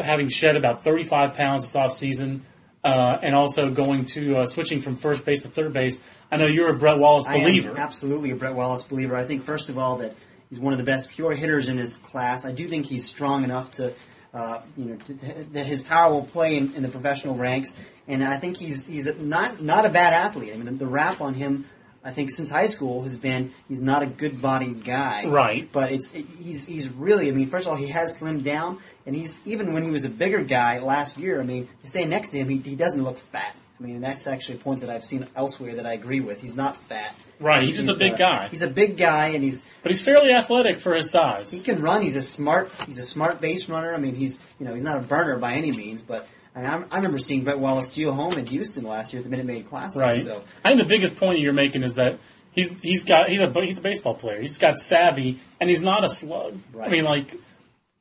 having 0.00 0.28
shed 0.28 0.56
about 0.56 0.82
35 0.82 1.34
pounds 1.34 1.62
this 1.62 1.74
offseason, 1.80 2.40
uh, 2.82 3.18
and 3.22 3.34
also 3.34 3.70
going 3.70 4.06
to 4.06 4.38
uh, 4.38 4.46
switching 4.46 4.80
from 4.80 4.96
first 4.96 5.24
base 5.24 5.42
to 5.42 5.48
third 5.48 5.72
base. 5.72 6.00
I 6.32 6.36
know 6.36 6.46
you're 6.46 6.70
a 6.70 6.76
Brett 6.78 6.98
Wallace 6.98 7.26
I 7.26 7.38
believer. 7.40 7.70
am 7.70 7.76
absolutely 7.76 8.30
a 8.30 8.36
Brett 8.36 8.54
Wallace 8.54 8.84
believer. 8.84 9.16
I 9.16 9.24
think 9.24 9.44
first 9.44 9.68
of 9.68 9.78
all 9.78 9.96
that 9.98 10.14
he's 10.50 10.60
one 10.60 10.72
of 10.72 10.78
the 10.78 10.84
best 10.84 11.10
pure 11.10 11.32
hitters 11.34 11.68
in 11.68 11.78
his 11.78 11.96
class. 11.96 12.44
I 12.44 12.52
do 12.52 12.68
think 12.68 12.86
he's 12.86 13.06
strong 13.06 13.44
enough 13.44 13.70
to, 13.72 13.92
uh, 14.34 14.60
you 14.76 14.84
know, 14.86 14.96
to, 14.96 15.14
to- 15.14 15.44
that 15.52 15.66
his 15.66 15.80
power 15.80 16.12
will 16.12 16.24
play 16.24 16.56
in, 16.56 16.74
in 16.74 16.82
the 16.82 16.88
professional 16.88 17.36
ranks. 17.36 17.74
And 18.08 18.22
I 18.24 18.36
think 18.38 18.56
he's 18.56 18.86
he's 18.86 19.06
not 19.18 19.62
not 19.62 19.86
a 19.86 19.88
bad 19.90 20.12
athlete. 20.12 20.52
I 20.52 20.56
mean, 20.56 20.66
the, 20.66 20.72
the 20.72 20.86
rap 20.86 21.20
on 21.20 21.34
him. 21.34 21.66
I 22.02 22.12
think 22.12 22.30
since 22.30 22.48
high 22.48 22.66
school 22.66 23.02
has 23.02 23.18
been 23.18 23.52
he's 23.68 23.78
not 23.78 24.02
a 24.02 24.06
good 24.06 24.40
bodied 24.40 24.84
guy, 24.86 25.26
Right. 25.26 25.68
But 25.70 25.92
it's 25.92 26.12
he's 26.12 26.64
he's 26.66 26.88
really. 26.88 27.28
I 27.28 27.32
mean, 27.32 27.46
first 27.46 27.66
of 27.66 27.72
all, 27.72 27.76
he 27.78 27.88
has 27.88 28.18
slimmed 28.18 28.42
down, 28.42 28.78
and 29.04 29.14
he's 29.14 29.38
even 29.44 29.74
when 29.74 29.82
he 29.82 29.90
was 29.90 30.06
a 30.06 30.08
bigger 30.08 30.42
guy 30.42 30.78
last 30.78 31.18
year. 31.18 31.38
I 31.40 31.44
mean, 31.44 31.68
you 31.82 31.88
stay 31.88 32.06
next 32.06 32.30
to 32.30 32.38
him, 32.38 32.48
he, 32.48 32.56
he 32.56 32.74
doesn't 32.74 33.02
look 33.04 33.18
fat. 33.18 33.54
I 33.80 33.82
mean, 33.82 34.00
that's 34.02 34.26
actually 34.26 34.56
a 34.56 34.60
point 34.60 34.82
that 34.82 34.90
I've 34.90 35.04
seen 35.04 35.26
elsewhere 35.34 35.76
that 35.76 35.86
I 35.86 35.94
agree 35.94 36.20
with. 36.20 36.42
He's 36.42 36.54
not 36.54 36.76
fat. 36.76 37.14
Right, 37.38 37.62
he's 37.64 37.76
just 37.76 37.88
a 37.88 37.98
big 37.98 38.12
uh, 38.12 38.16
guy. 38.16 38.48
He's 38.48 38.60
a 38.60 38.68
big 38.68 38.98
guy, 38.98 39.28
and 39.28 39.42
he's 39.42 39.64
but 39.82 39.90
he's 39.90 40.02
fairly 40.02 40.32
athletic 40.32 40.78
for 40.78 40.94
his 40.94 41.10
size. 41.10 41.50
he 41.50 41.62
can 41.62 41.80
run. 41.80 42.02
He's 42.02 42.16
a 42.16 42.22
smart. 42.22 42.70
He's 42.86 42.98
a 42.98 43.02
smart 43.02 43.40
base 43.40 43.68
runner. 43.70 43.94
I 43.94 43.96
mean, 43.96 44.14
he's 44.14 44.40
you 44.58 44.66
know 44.66 44.74
he's 44.74 44.84
not 44.84 44.98
a 44.98 45.00
burner 45.00 45.38
by 45.38 45.54
any 45.54 45.72
means, 45.72 46.02
but 46.02 46.28
I, 46.54 46.60
mean, 46.60 46.70
I'm, 46.70 46.86
I 46.90 46.96
remember 46.96 47.16
seeing 47.16 47.44
Brett 47.44 47.58
Wallace 47.58 47.90
steal 47.90 48.12
home 48.12 48.34
in 48.34 48.44
Houston 48.46 48.84
last 48.84 49.14
year 49.14 49.20
at 49.20 49.24
the 49.24 49.30
Minute 49.30 49.46
Maid 49.46 49.70
Classic. 49.70 50.02
Right. 50.02 50.22
So 50.22 50.42
I 50.62 50.68
think 50.68 50.80
the 50.80 50.86
biggest 50.86 51.16
point 51.16 51.38
you're 51.38 51.54
making 51.54 51.82
is 51.82 51.94
that 51.94 52.18
he's 52.52 52.68
he's 52.82 53.04
got 53.04 53.30
he's 53.30 53.40
a 53.40 53.50
he's 53.62 53.78
a 53.78 53.82
baseball 53.82 54.14
player. 54.14 54.40
He's 54.40 54.58
got 54.58 54.76
savvy, 54.76 55.40
and 55.58 55.70
he's 55.70 55.80
not 55.80 56.04
a 56.04 56.08
slug. 56.08 56.58
Right. 56.74 56.88
I 56.88 56.90
mean, 56.90 57.04
like 57.04 57.34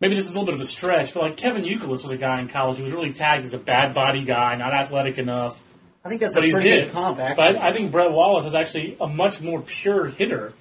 maybe 0.01 0.15
this 0.15 0.25
is 0.25 0.31
a 0.35 0.39
little 0.39 0.47
bit 0.47 0.55
of 0.55 0.61
a 0.61 0.65
stretch, 0.65 1.13
but 1.13 1.23
like 1.23 1.37
Kevin 1.37 1.63
Youkilis 1.63 2.03
was 2.03 2.11
a 2.11 2.17
guy 2.17 2.41
in 2.41 2.49
college 2.49 2.77
who 2.77 2.83
was 2.83 2.91
really 2.91 3.13
tagged 3.13 3.45
as 3.45 3.53
a 3.53 3.59
bad 3.59 3.93
body 3.93 4.23
guy, 4.23 4.55
not 4.55 4.73
athletic 4.73 5.17
enough. 5.17 5.61
I 6.09 6.11
think 6.11 6.21
that's 6.21 6.33
But 6.33 6.43
a 6.43 6.47
he's 6.47 6.55
pretty 6.55 6.69
good 6.69 6.91
comp. 6.91 7.19
Actually, 7.19 7.53
But 7.53 7.61
I 7.61 7.71
think 7.71 7.91
Brett 7.91 8.11
Wallace 8.11 8.45
is 8.45 8.55
actually 8.55 8.97
a 8.99 9.05
much 9.05 9.41
more 9.41 9.61
pure 9.61 10.07
hitter 10.07 10.53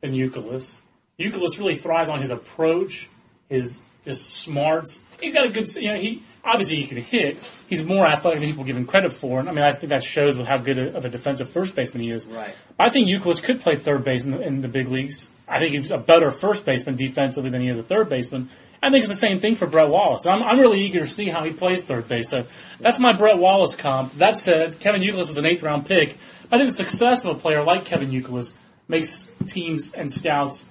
than 0.00 0.14
Youkilis. 0.14 0.80
Youkilis 1.16 1.58
really 1.58 1.76
thrives 1.76 2.08
on 2.08 2.20
his 2.20 2.30
approach, 2.30 3.08
his 3.48 3.84
just 4.04 4.24
smarts. 4.24 5.00
He's 5.20 5.32
got 5.32 5.46
a 5.46 5.50
good, 5.50 5.72
you 5.76 5.92
know, 5.92 5.96
he 5.96 6.24
obviously 6.44 6.76
he 6.76 6.88
can 6.88 6.96
hit. 6.98 7.38
He's 7.68 7.84
more 7.84 8.04
athletic 8.04 8.40
than 8.40 8.48
people 8.48 8.64
give 8.64 8.76
him 8.76 8.84
credit 8.84 9.12
for. 9.12 9.38
And 9.38 9.48
I 9.48 9.52
mean, 9.52 9.62
I 9.64 9.70
think 9.70 9.90
that 9.90 10.02
shows 10.02 10.36
with 10.36 10.48
how 10.48 10.58
good 10.58 10.78
of 10.78 11.04
a 11.04 11.08
defensive 11.08 11.50
first 11.50 11.76
baseman 11.76 12.02
he 12.02 12.10
is. 12.10 12.26
Right. 12.26 12.52
I 12.80 12.90
think 12.90 13.06
Youkilis 13.06 13.40
could 13.40 13.60
play 13.60 13.76
third 13.76 14.04
base 14.04 14.24
in 14.24 14.32
the, 14.32 14.40
in 14.40 14.60
the 14.60 14.68
big 14.68 14.88
leagues. 14.88 15.30
I 15.46 15.60
think 15.60 15.72
he's 15.72 15.92
a 15.92 15.98
better 15.98 16.32
first 16.32 16.66
baseman 16.66 16.96
defensively 16.96 17.50
than 17.50 17.62
he 17.62 17.68
is 17.68 17.78
a 17.78 17.84
third 17.84 18.08
baseman. 18.08 18.50
I 18.86 18.90
think 18.90 19.02
it's 19.02 19.12
the 19.12 19.16
same 19.16 19.40
thing 19.40 19.56
for 19.56 19.66
Brett 19.66 19.88
Wallace. 19.88 20.26
I'm, 20.26 20.44
I'm 20.44 20.60
really 20.60 20.78
eager 20.82 21.00
to 21.00 21.10
see 21.10 21.28
how 21.28 21.42
he 21.42 21.52
plays 21.52 21.82
third 21.82 22.06
base. 22.06 22.28
So 22.28 22.44
that's 22.78 23.00
my 23.00 23.12
Brett 23.12 23.36
Wallace 23.36 23.74
comp. 23.74 24.14
That 24.18 24.36
said, 24.36 24.78
Kevin 24.78 25.02
Youkilis 25.02 25.26
was 25.26 25.38
an 25.38 25.44
eighth 25.44 25.64
round 25.64 25.86
pick. 25.86 26.16
I 26.52 26.56
think 26.56 26.68
the 26.68 26.76
success 26.76 27.24
of 27.24 27.36
a 27.36 27.40
player 27.40 27.64
like 27.64 27.84
Kevin 27.84 28.12
Youkilis 28.12 28.54
makes 28.86 29.28
teams 29.46 29.92
and 29.92 30.08
scouts, 30.08 30.64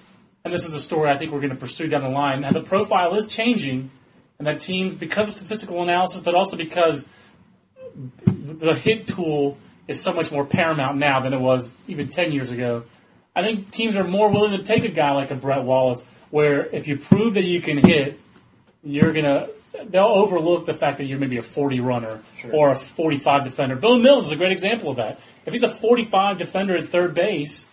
and 0.45 0.53
this 0.53 0.65
is 0.65 0.73
a 0.73 0.79
story 0.79 1.09
I 1.09 1.17
think 1.17 1.33
we're 1.33 1.41
going 1.41 1.49
to 1.49 1.57
pursue 1.57 1.89
down 1.89 2.03
the 2.03 2.09
line, 2.09 2.45
and 2.45 2.55
the 2.55 2.63
profile 2.63 3.15
is 3.15 3.27
changing, 3.27 3.91
and 4.39 4.47
that 4.47 4.61
teams, 4.61 4.95
because 4.95 5.27
of 5.27 5.35
statistical 5.35 5.83
analysis, 5.83 6.21
but 6.21 6.35
also 6.35 6.55
because 6.55 7.05
the 8.25 8.75
hit 8.75 9.07
tool 9.07 9.57
is 9.89 10.01
so 10.01 10.13
much 10.13 10.31
more 10.31 10.45
paramount 10.45 10.97
now 10.97 11.19
than 11.19 11.33
it 11.33 11.41
was 11.41 11.75
even 11.89 12.07
10 12.07 12.31
years 12.31 12.51
ago. 12.51 12.85
I 13.35 13.43
think 13.43 13.71
teams 13.71 13.97
are 13.97 14.05
more 14.05 14.29
willing 14.29 14.57
to 14.57 14.63
take 14.63 14.85
a 14.85 14.89
guy 14.89 15.11
like 15.11 15.31
a 15.31 15.35
Brett 15.35 15.65
Wallace, 15.65 16.07
where 16.35 16.65
if 16.65 16.85
you 16.85 16.97
prove 16.97 17.35
that 17.35 17.45
you 17.45 17.61
can 17.61 17.77
hit, 17.77 18.19
you're 18.83 19.13
gonna 19.13 19.47
they'll 19.85 20.03
overlook 20.03 20.65
the 20.65 20.73
fact 20.73 20.97
that 20.97 21.05
you're 21.05 21.17
maybe 21.17 21.37
a 21.37 21.41
40 21.41 21.79
runner 21.79 22.19
or 22.51 22.71
a 22.71 22.75
45 22.75 23.45
defender. 23.45 23.77
Beau 23.77 23.97
Mills 23.97 24.25
is 24.25 24.33
a 24.33 24.35
great 24.35 24.51
example 24.51 24.89
of 24.89 24.97
that. 24.97 25.21
If 25.45 25.53
he's 25.53 25.63
a 25.63 25.69
45 25.69 26.37
defender 26.37 26.75
at 26.75 26.87
third 26.87 27.13
base, 27.13 27.63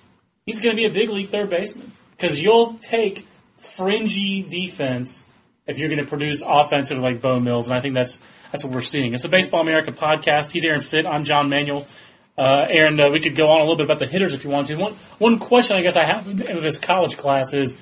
he's 0.47 0.61
going 0.61 0.77
to 0.77 0.81
be 0.81 0.87
a 0.87 0.93
big 0.93 1.09
league 1.09 1.29
third 1.29 1.51
baseman 1.51 1.91
because 2.13 2.41
you'll 2.41 2.75
take 2.75 3.27
fringy 3.59 4.43
defense 4.43 5.27
if 5.67 5.81
you're 5.81 5.89
going 5.89 6.05
to 6.05 6.09
produce 6.09 6.41
offensive 6.47 6.99
like 6.99 7.21
Beau 7.21 7.41
Mills, 7.41 7.67
and 7.67 7.77
I 7.77 7.81
think 7.81 7.95
that's 7.95 8.21
that's 8.53 8.63
what 8.63 8.73
we're 8.73 8.81
seeing. 8.81 9.13
It's 9.13 9.25
a 9.25 9.29
Baseball 9.29 9.63
America 9.63 9.91
podcast. 9.91 10.53
He's 10.53 10.65
Aaron 10.65 10.83
Fitt. 10.83 11.05
I'm 11.05 11.25
John 11.25 11.49
Manuel. 11.49 11.85
Uh, 12.39 12.67
Aaron, 12.71 13.01
uh, 13.01 13.11
we 13.11 13.19
could 13.19 13.35
go 13.35 13.49
on 13.49 13.59
a 13.59 13.63
little 13.63 13.77
bit 13.77 13.87
about 13.87 13.99
the 13.99 14.07
hitters 14.07 14.35
if 14.35 14.45
you 14.45 14.51
want 14.51 14.69
to. 14.69 14.77
One 14.77 14.93
one 15.19 15.41
question 15.41 15.77
I 15.77 15.83
guess 15.83 15.97
I 15.97 16.05
have 16.05 16.29
in 16.29 16.63
this 16.63 16.79
college 16.79 17.17
class 17.17 17.55
is 17.55 17.77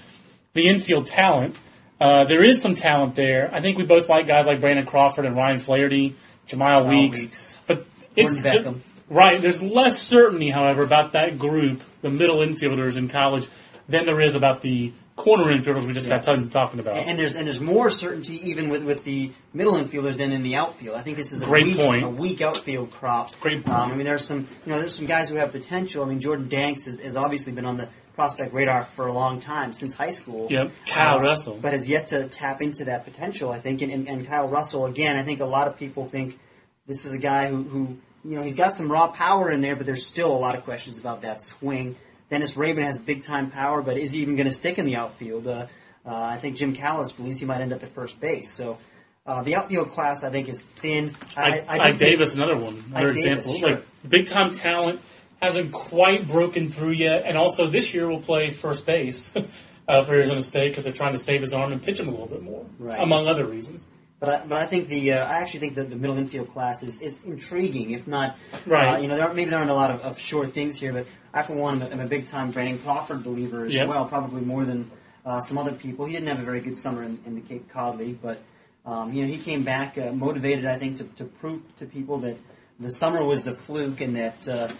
the 0.54 0.68
infield 0.68 1.06
talent. 1.06 1.56
Uh, 2.00 2.24
there 2.24 2.42
is 2.42 2.60
some 2.62 2.74
talent 2.74 3.14
there. 3.14 3.50
I 3.52 3.60
think 3.60 3.76
we 3.78 3.84
both 3.84 4.08
like 4.08 4.26
guys 4.26 4.46
like 4.46 4.60
Brandon 4.60 4.86
Crawford 4.86 5.26
and 5.26 5.36
Ryan 5.36 5.58
Flaherty, 5.58 6.16
Jemile 6.48 6.88
Weeks, 6.88 7.20
Weeks. 7.20 7.58
but 7.66 7.86
it's 8.16 8.38
Beckham. 8.38 8.80
right. 9.10 9.40
There's 9.40 9.62
less 9.62 10.00
certainty, 10.00 10.50
however, 10.50 10.82
about 10.82 11.12
that 11.12 11.38
group, 11.38 11.82
the 12.00 12.10
middle 12.10 12.38
infielders 12.38 12.96
in 12.96 13.08
college, 13.08 13.48
than 13.88 14.06
there 14.06 14.20
is 14.20 14.34
about 14.34 14.62
the 14.62 14.92
corner 15.16 15.54
infielders 15.54 15.86
we 15.86 15.92
just 15.92 16.08
Yes. 16.08 16.24
got 16.24 16.36
done 16.36 16.48
talking 16.48 16.80
about. 16.80 16.96
And 16.96 17.18
there's 17.18 17.36
and 17.36 17.46
there's 17.46 17.60
more 17.60 17.90
certainty 17.90 18.48
even 18.48 18.70
with, 18.70 18.82
with 18.82 19.04
the 19.04 19.32
middle 19.52 19.74
infielders 19.74 20.16
than 20.16 20.32
in 20.32 20.42
the 20.42 20.56
outfield. 20.56 20.96
I 20.96 21.02
think 21.02 21.18
this 21.18 21.32
is 21.32 21.42
a 21.42 21.44
Great 21.44 21.66
weak, 21.66 21.76
point. 21.76 22.04
a 22.04 22.08
weak 22.08 22.40
outfield 22.40 22.90
crop. 22.92 23.38
Great 23.40 23.62
point. 23.62 23.76
Um, 23.76 23.92
I 23.92 23.94
mean, 23.96 24.06
there's 24.06 24.24
some 24.24 24.48
you 24.64 24.72
know 24.72 24.78
there's 24.80 24.94
some 24.94 25.04
guys 25.04 25.28
who 25.28 25.34
have 25.34 25.52
potential. 25.52 26.02
I 26.02 26.06
mean, 26.08 26.20
Jordan 26.20 26.48
Danks 26.48 26.86
has, 26.86 27.00
has 27.00 27.16
obviously 27.16 27.52
been 27.52 27.66
on 27.66 27.76
the 27.76 27.90
prospect 28.20 28.52
radar 28.52 28.82
for 28.82 29.06
a 29.06 29.12
long 29.12 29.40
time 29.40 29.72
since 29.72 29.94
high 29.94 30.10
school. 30.10 30.46
Yep. 30.50 30.70
Kyle 30.86 31.16
Uh, 31.16 31.20
Russell. 31.20 31.58
but 31.60 31.72
has 31.72 31.88
yet 31.88 32.06
to 32.08 32.28
tap 32.28 32.60
into 32.60 32.84
that 32.84 33.04
potential. 33.04 33.50
I 33.50 33.58
think, 33.58 33.80
and, 33.82 33.90
and, 33.90 34.08
and 34.08 34.26
Kyle 34.26 34.46
Russell 34.48 34.84
again. 34.86 35.16
I 35.16 35.22
think 35.22 35.40
a 35.40 35.44
lot 35.46 35.66
of 35.68 35.76
people 35.78 36.04
think 36.06 36.38
this 36.86 37.06
is 37.06 37.12
a 37.14 37.18
guy 37.18 37.48
who, 37.48 37.62
who 37.62 37.80
you 38.24 38.36
know 38.36 38.42
he's 38.42 38.54
got 38.56 38.76
some 38.76 38.90
raw 38.92 39.06
power 39.08 39.50
in 39.50 39.62
there, 39.62 39.74
but 39.76 39.86
there's 39.86 40.04
still 40.04 40.30
a 40.32 40.40
lot 40.46 40.54
of 40.54 40.64
questions 40.64 40.98
about 40.98 41.22
that 41.22 41.40
swing. 41.42 41.96
Dennis 42.30 42.54
Raben 42.54 42.82
has 42.84 43.00
big 43.00 43.22
time 43.22 43.50
power, 43.50 43.80
but 43.82 43.96
is 43.96 44.12
he 44.12 44.20
even 44.20 44.36
going 44.36 44.46
to 44.46 44.52
stick 44.52 44.78
in 44.78 44.84
the 44.86 44.96
outfield? 44.96 45.46
Uh, 45.46 45.66
uh, 46.06 46.14
I 46.14 46.36
think 46.36 46.56
Jim 46.56 46.74
Callis 46.74 47.12
believes 47.12 47.40
he 47.40 47.46
might 47.46 47.60
end 47.60 47.72
up 47.72 47.82
at 47.82 47.88
first 47.94 48.20
base. 48.20 48.50
So 48.52 48.78
uh, 49.26 49.42
the 49.42 49.56
outfield 49.56 49.90
class, 49.90 50.22
I 50.24 50.30
think, 50.30 50.48
is 50.48 50.64
thin. 50.64 51.14
I, 51.36 51.60
I 51.66 51.76
think 51.88 51.98
that- 51.98 51.98
Davis, 51.98 52.36
another 52.36 52.56
one, 52.56 52.82
another 52.90 53.14
Davis, 53.14 53.24
example. 53.24 53.54
sure. 53.54 53.70
Like 53.70 53.84
big 54.08 54.26
time 54.28 54.50
talent 54.52 55.00
hasn't 55.40 55.72
quite 55.72 56.28
broken 56.28 56.70
through 56.70 56.92
yet, 56.92 57.24
and 57.26 57.36
also 57.36 57.66
this 57.68 57.94
year 57.94 58.08
will 58.08 58.20
play 58.20 58.50
first 58.50 58.86
base 58.86 59.32
uh, 59.88 60.02
for 60.04 60.12
Arizona 60.12 60.42
State 60.42 60.68
because 60.70 60.84
they're 60.84 60.92
trying 60.92 61.12
to 61.12 61.18
save 61.18 61.40
his 61.40 61.52
arm 61.54 61.72
and 61.72 61.82
pitch 61.82 61.98
him 62.00 62.08
a 62.08 62.10
little 62.10 62.26
bit 62.26 62.42
more, 62.42 62.64
Right. 62.78 63.00
among 63.00 63.26
other 63.26 63.44
reasons. 63.46 63.86
But 64.18 64.28
I, 64.28 64.46
but 64.46 64.58
I 64.58 64.66
think 64.66 64.88
the 64.88 65.14
uh, 65.14 65.24
I 65.26 65.40
actually 65.40 65.60
think 65.60 65.76
that 65.76 65.88
the 65.88 65.96
middle 65.96 66.18
infield 66.18 66.50
class 66.52 66.82
is, 66.82 67.00
is 67.00 67.18
intriguing, 67.24 67.92
if 67.92 68.06
not 68.06 68.36
Right. 68.66 68.96
Uh, 68.96 68.98
you 68.98 69.08
know, 69.08 69.14
there 69.14 69.24
aren't, 69.24 69.34
maybe 69.34 69.48
there 69.48 69.58
aren't 69.58 69.70
a 69.70 69.74
lot 69.74 69.90
of, 69.90 70.02
of 70.02 70.18
sure 70.18 70.46
things 70.46 70.78
here, 70.78 70.92
but 70.92 71.06
I 71.32 71.40
for 71.42 71.54
one 71.54 71.82
am 71.82 72.00
a, 72.00 72.06
big 72.06 72.26
time 72.26 72.50
Brandon 72.50 72.78
Crawford 72.78 73.24
believer 73.24 73.64
as 73.64 73.72
Yep. 73.72 73.88
well, 73.88 74.04
probably 74.04 74.42
more 74.42 74.66
than 74.66 74.90
uh, 75.24 75.40
some 75.40 75.56
other 75.56 75.72
people. 75.72 76.04
He 76.04 76.12
didn't 76.12 76.28
have 76.28 76.38
a 76.38 76.44
very 76.44 76.60
good 76.60 76.76
summer 76.76 77.02
in, 77.02 77.18
in 77.24 77.34
the 77.34 77.40
Cape 77.40 77.70
Cod 77.70 77.96
League, 77.98 78.20
but 78.20 78.42
um, 78.84 79.10
you 79.14 79.22
know 79.22 79.28
he 79.28 79.38
came 79.38 79.62
back 79.62 79.96
uh, 79.96 80.12
motivated, 80.12 80.66
I 80.66 80.76
think, 80.76 80.98
to, 80.98 81.04
to 81.04 81.24
prove 81.24 81.62
to 81.78 81.86
people 81.86 82.18
that 82.18 82.36
the 82.78 82.90
summer 82.90 83.24
was 83.24 83.44
the 83.44 83.52
fluke 83.52 84.02
and 84.02 84.16
that 84.16 84.46
uh, 84.46 84.66
that, 84.66 84.76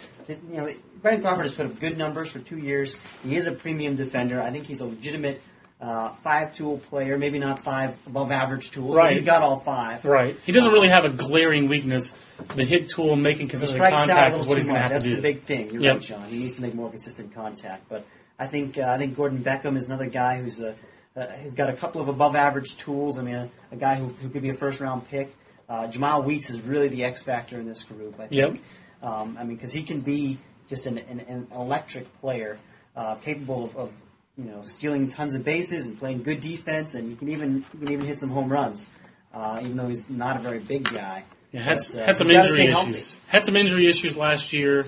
you 0.49 0.57
know 0.57 0.69
Brandon 1.01 1.23
Crawford 1.23 1.45
has 1.45 1.53
put 1.53 1.65
up 1.65 1.79
good 1.79 1.97
numbers 1.97 2.29
for 2.31 2.39
two 2.39 2.57
years. 2.57 2.99
He 3.23 3.35
is 3.35 3.47
a 3.47 3.51
premium 3.51 3.95
defender. 3.95 4.41
I 4.41 4.51
think 4.51 4.65
he's 4.65 4.81
a 4.81 4.85
legitimate. 4.85 5.41
Uh, 5.79 6.13
five 6.23 6.53
tool 6.55 6.77
player, 6.77 7.17
maybe 7.17 7.39
not 7.39 7.57
five 7.57 7.97
above 8.05 8.29
average 8.31 8.69
tools, 8.69 8.95
Right. 8.95 9.05
but 9.05 9.13
he's 9.13 9.23
got 9.23 9.41
all 9.41 9.59
five. 9.61 10.05
Right. 10.05 10.37
He 10.45 10.51
doesn't 10.51 10.71
really 10.71 10.89
have 10.89 11.05
a 11.05 11.09
glaring 11.09 11.69
weakness. 11.69 12.15
The 12.55 12.63
hit 12.63 12.87
tool 12.89 13.13
and 13.13 13.23
making 13.23 13.47
consistent 13.47 13.77
strikes 13.77 13.97
out 13.97 14.03
a 14.03 14.13
contact 14.13 14.35
is 14.35 14.45
what 14.45 14.57
he's 14.57 14.65
going 14.65 14.75
to 14.75 14.79
have 14.81 14.91
That's 14.91 15.05
to 15.05 15.09
do. 15.09 15.15
That's 15.15 15.23
the 15.25 15.33
big 15.33 15.41
thing. 15.41 15.71
You're 15.73 15.81
Yep. 15.81 15.93
right, 15.93 16.01
John. 16.03 16.27
He 16.27 16.37
needs 16.37 16.55
to 16.57 16.61
make 16.61 16.75
more 16.75 16.91
consistent 16.91 17.33
contact. 17.33 17.89
But 17.89 18.05
I 18.37 18.45
think 18.45 18.77
uh, 18.77 18.83
I 18.91 18.99
think 18.99 19.15
Gordon 19.17 19.43
Beckham 19.43 19.75
is 19.75 19.87
another 19.87 20.05
guy 20.05 20.39
who's 20.39 20.59
a 20.59 20.75
uh, 21.17 21.25
who's 21.41 21.55
got 21.55 21.69
a 21.71 21.73
couple 21.73 21.99
of 21.99 22.09
above 22.09 22.35
average 22.35 22.77
tools. 22.77 23.17
I 23.17 23.23
mean, 23.23 23.33
a, 23.33 23.49
a 23.71 23.75
guy 23.75 23.95
who, 23.95 24.05
who 24.09 24.29
could 24.29 24.43
be 24.43 24.49
a 24.49 24.53
first 24.53 24.81
round 24.81 25.07
pick. 25.09 25.35
Uh, 25.67 25.87
Jemile 25.87 26.23
Weeks 26.25 26.51
is 26.51 26.61
really 26.61 26.89
the 26.89 27.05
X 27.05 27.23
factor 27.23 27.57
in 27.57 27.65
this 27.67 27.83
group. 27.85 28.19
I 28.19 28.27
think. 28.27 28.33
Yep. 28.33 28.57
Um, 29.01 29.37
I 29.39 29.43
mean, 29.43 29.55
because 29.55 29.73
he 29.73 29.83
can 29.83 30.01
be 30.01 30.37
just 30.69 30.85
an, 30.85 30.97
an, 30.97 31.19
an 31.27 31.47
electric 31.53 32.21
player, 32.21 32.59
uh, 32.95 33.15
capable 33.15 33.65
of, 33.65 33.75
of 33.75 33.93
you 34.37 34.45
know 34.45 34.61
stealing 34.63 35.09
tons 35.09 35.35
of 35.35 35.43
bases 35.43 35.85
and 35.85 35.97
playing 35.97 36.23
good 36.23 36.39
defense, 36.39 36.95
and 36.95 37.09
he 37.09 37.15
can 37.15 37.29
even 37.29 37.65
he 37.71 37.77
can 37.79 37.91
even 37.91 38.05
hit 38.05 38.19
some 38.19 38.29
home 38.29 38.49
runs. 38.49 38.89
Uh, 39.33 39.59
even 39.63 39.77
though 39.77 39.87
he's 39.87 40.09
not 40.09 40.35
a 40.35 40.39
very 40.39 40.59
big 40.59 40.83
guy. 40.93 41.23
Yeah, 41.53 41.63
had, 41.63 41.77
But, 41.77 42.01
uh, 42.01 42.05
had 42.05 42.17
some 42.17 42.29
injury 42.29 42.53
stay 42.53 42.65
healthy. 42.67 42.91
issues. 42.91 43.21
Had 43.27 43.45
some 43.45 43.55
injury 43.55 43.87
issues 43.87 44.17
last 44.17 44.51
year. 44.51 44.85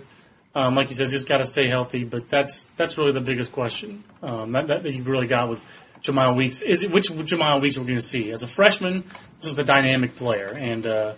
Um, 0.55 0.75
like 0.75 0.89
he 0.89 0.93
says, 0.93 1.11
just 1.11 1.27
got 1.27 1.37
to 1.37 1.45
stay 1.45 1.67
healthy. 1.67 2.03
But 2.03 2.29
that's 2.29 2.65
that's 2.77 2.97
really 2.97 3.13
the 3.13 3.21
biggest 3.21 3.51
question 3.53 4.03
um, 4.21 4.51
that, 4.51 4.67
that 4.67 4.83
you've 4.93 5.07
really 5.07 5.27
got 5.27 5.49
with 5.49 5.63
Jemile 6.01 6.35
Weeks. 6.35 6.61
Is 6.61 6.83
it 6.83 6.91
which 6.91 7.09
Jemile 7.09 7.61
Weeks 7.61 7.77
we're 7.77 7.85
going 7.85 7.97
to 7.97 8.05
see 8.05 8.29
as 8.31 8.43
a 8.43 8.47
freshman? 8.47 9.03
This 9.41 9.51
is 9.51 9.59
a 9.59 9.63
dynamic 9.63 10.15
player, 10.15 10.49
and 10.49 10.85
uh, 10.85 11.13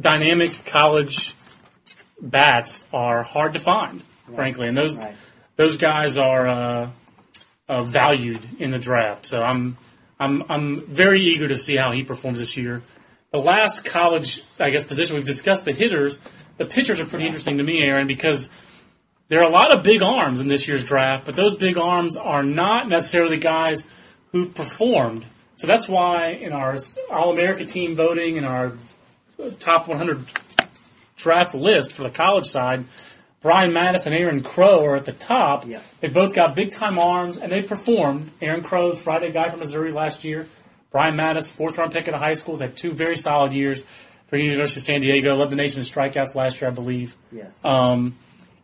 dynamic 0.00 0.50
college 0.66 1.34
bats 2.22 2.84
are 2.92 3.22
hard 3.22 3.52
to 3.54 3.58
find, 3.58 4.02
frankly. 4.34 4.68
And 4.68 4.76
those 4.76 4.98
Right. 4.98 5.14
those 5.56 5.76
guys 5.76 6.16
are 6.16 6.46
uh, 6.48 6.90
uh, 7.68 7.82
valued 7.82 8.40
in 8.58 8.70
the 8.70 8.78
draft. 8.78 9.26
So 9.26 9.42
I'm 9.42 9.76
I'm 10.18 10.42
I'm 10.48 10.86
very 10.86 11.20
eager 11.22 11.48
to 11.48 11.58
see 11.58 11.76
how 11.76 11.90
he 11.92 12.02
performs 12.04 12.38
this 12.38 12.56
year. 12.56 12.82
The 13.32 13.38
last 13.38 13.84
college, 13.84 14.42
I 14.60 14.70
guess, 14.70 14.84
position 14.84 15.16
we've 15.16 15.24
discussed 15.24 15.64
the 15.64 15.72
hitters. 15.72 16.20
The 16.58 16.66
pitchers 16.66 17.00
are 17.00 17.06
pretty 17.06 17.26
interesting 17.26 17.58
to 17.58 17.64
me, 17.64 17.82
Aaron, 17.82 18.06
because 18.06 18.50
there 19.28 19.40
are 19.40 19.48
a 19.48 19.52
lot 19.52 19.74
of 19.74 19.82
big 19.82 20.02
arms 20.02 20.40
in 20.42 20.48
this 20.48 20.68
year's 20.68 20.84
draft, 20.84 21.24
but 21.24 21.34
those 21.34 21.54
big 21.54 21.78
arms 21.78 22.18
are 22.18 22.42
not 22.42 22.88
necessarily 22.88 23.38
guys 23.38 23.84
who've 24.32 24.54
performed. 24.54 25.24
So 25.56 25.66
that's 25.66 25.88
why 25.88 26.26
in 26.32 26.52
our 26.52 26.76
All 27.10 27.32
America 27.32 27.64
team 27.64 27.96
voting 27.96 28.36
and 28.36 28.44
our 28.46 28.72
top 29.60 29.88
100 29.88 30.26
draft 31.16 31.54
list 31.54 31.92
for 31.92 32.02
the 32.02 32.10
college 32.10 32.46
side, 32.46 32.84
Brian 33.40 33.72
Matusz 33.72 34.06
and 34.06 34.14
Aaron 34.14 34.42
Crow 34.42 34.84
are 34.84 34.94
at 34.96 35.04
the 35.04 35.12
top. 35.12 35.66
Yeah. 35.66 35.80
They 36.00 36.08
both 36.08 36.34
got 36.34 36.54
big 36.54 36.70
time 36.72 36.98
arms 36.98 37.36
and 37.38 37.50
they 37.50 37.62
performed. 37.62 38.30
Aaron 38.40 38.62
Crow, 38.62 38.92
Friday 38.94 39.32
guy 39.32 39.48
from 39.48 39.58
Missouri 39.60 39.92
last 39.92 40.24
year. 40.24 40.46
Brian 40.90 41.16
Matusz, 41.16 41.50
fourth 41.50 41.78
round 41.78 41.92
pick 41.92 42.06
out 42.08 42.14
of 42.14 42.20
high 42.20 42.34
school, 42.34 42.56
had 42.58 42.76
two 42.76 42.92
very 42.92 43.16
solid 43.16 43.52
years 43.52 43.82
for 44.28 44.36
University 44.36 44.78
of 44.80 44.84
San 44.84 45.00
Diego. 45.00 45.34
Led 45.36 45.50
the 45.50 45.56
nation 45.56 45.80
in 45.80 45.84
strikeouts 45.84 46.34
last 46.34 46.60
year, 46.60 46.70
I 46.70 46.72
believe. 46.74 47.16
Yes. 47.32 47.52
Um, 47.64 48.14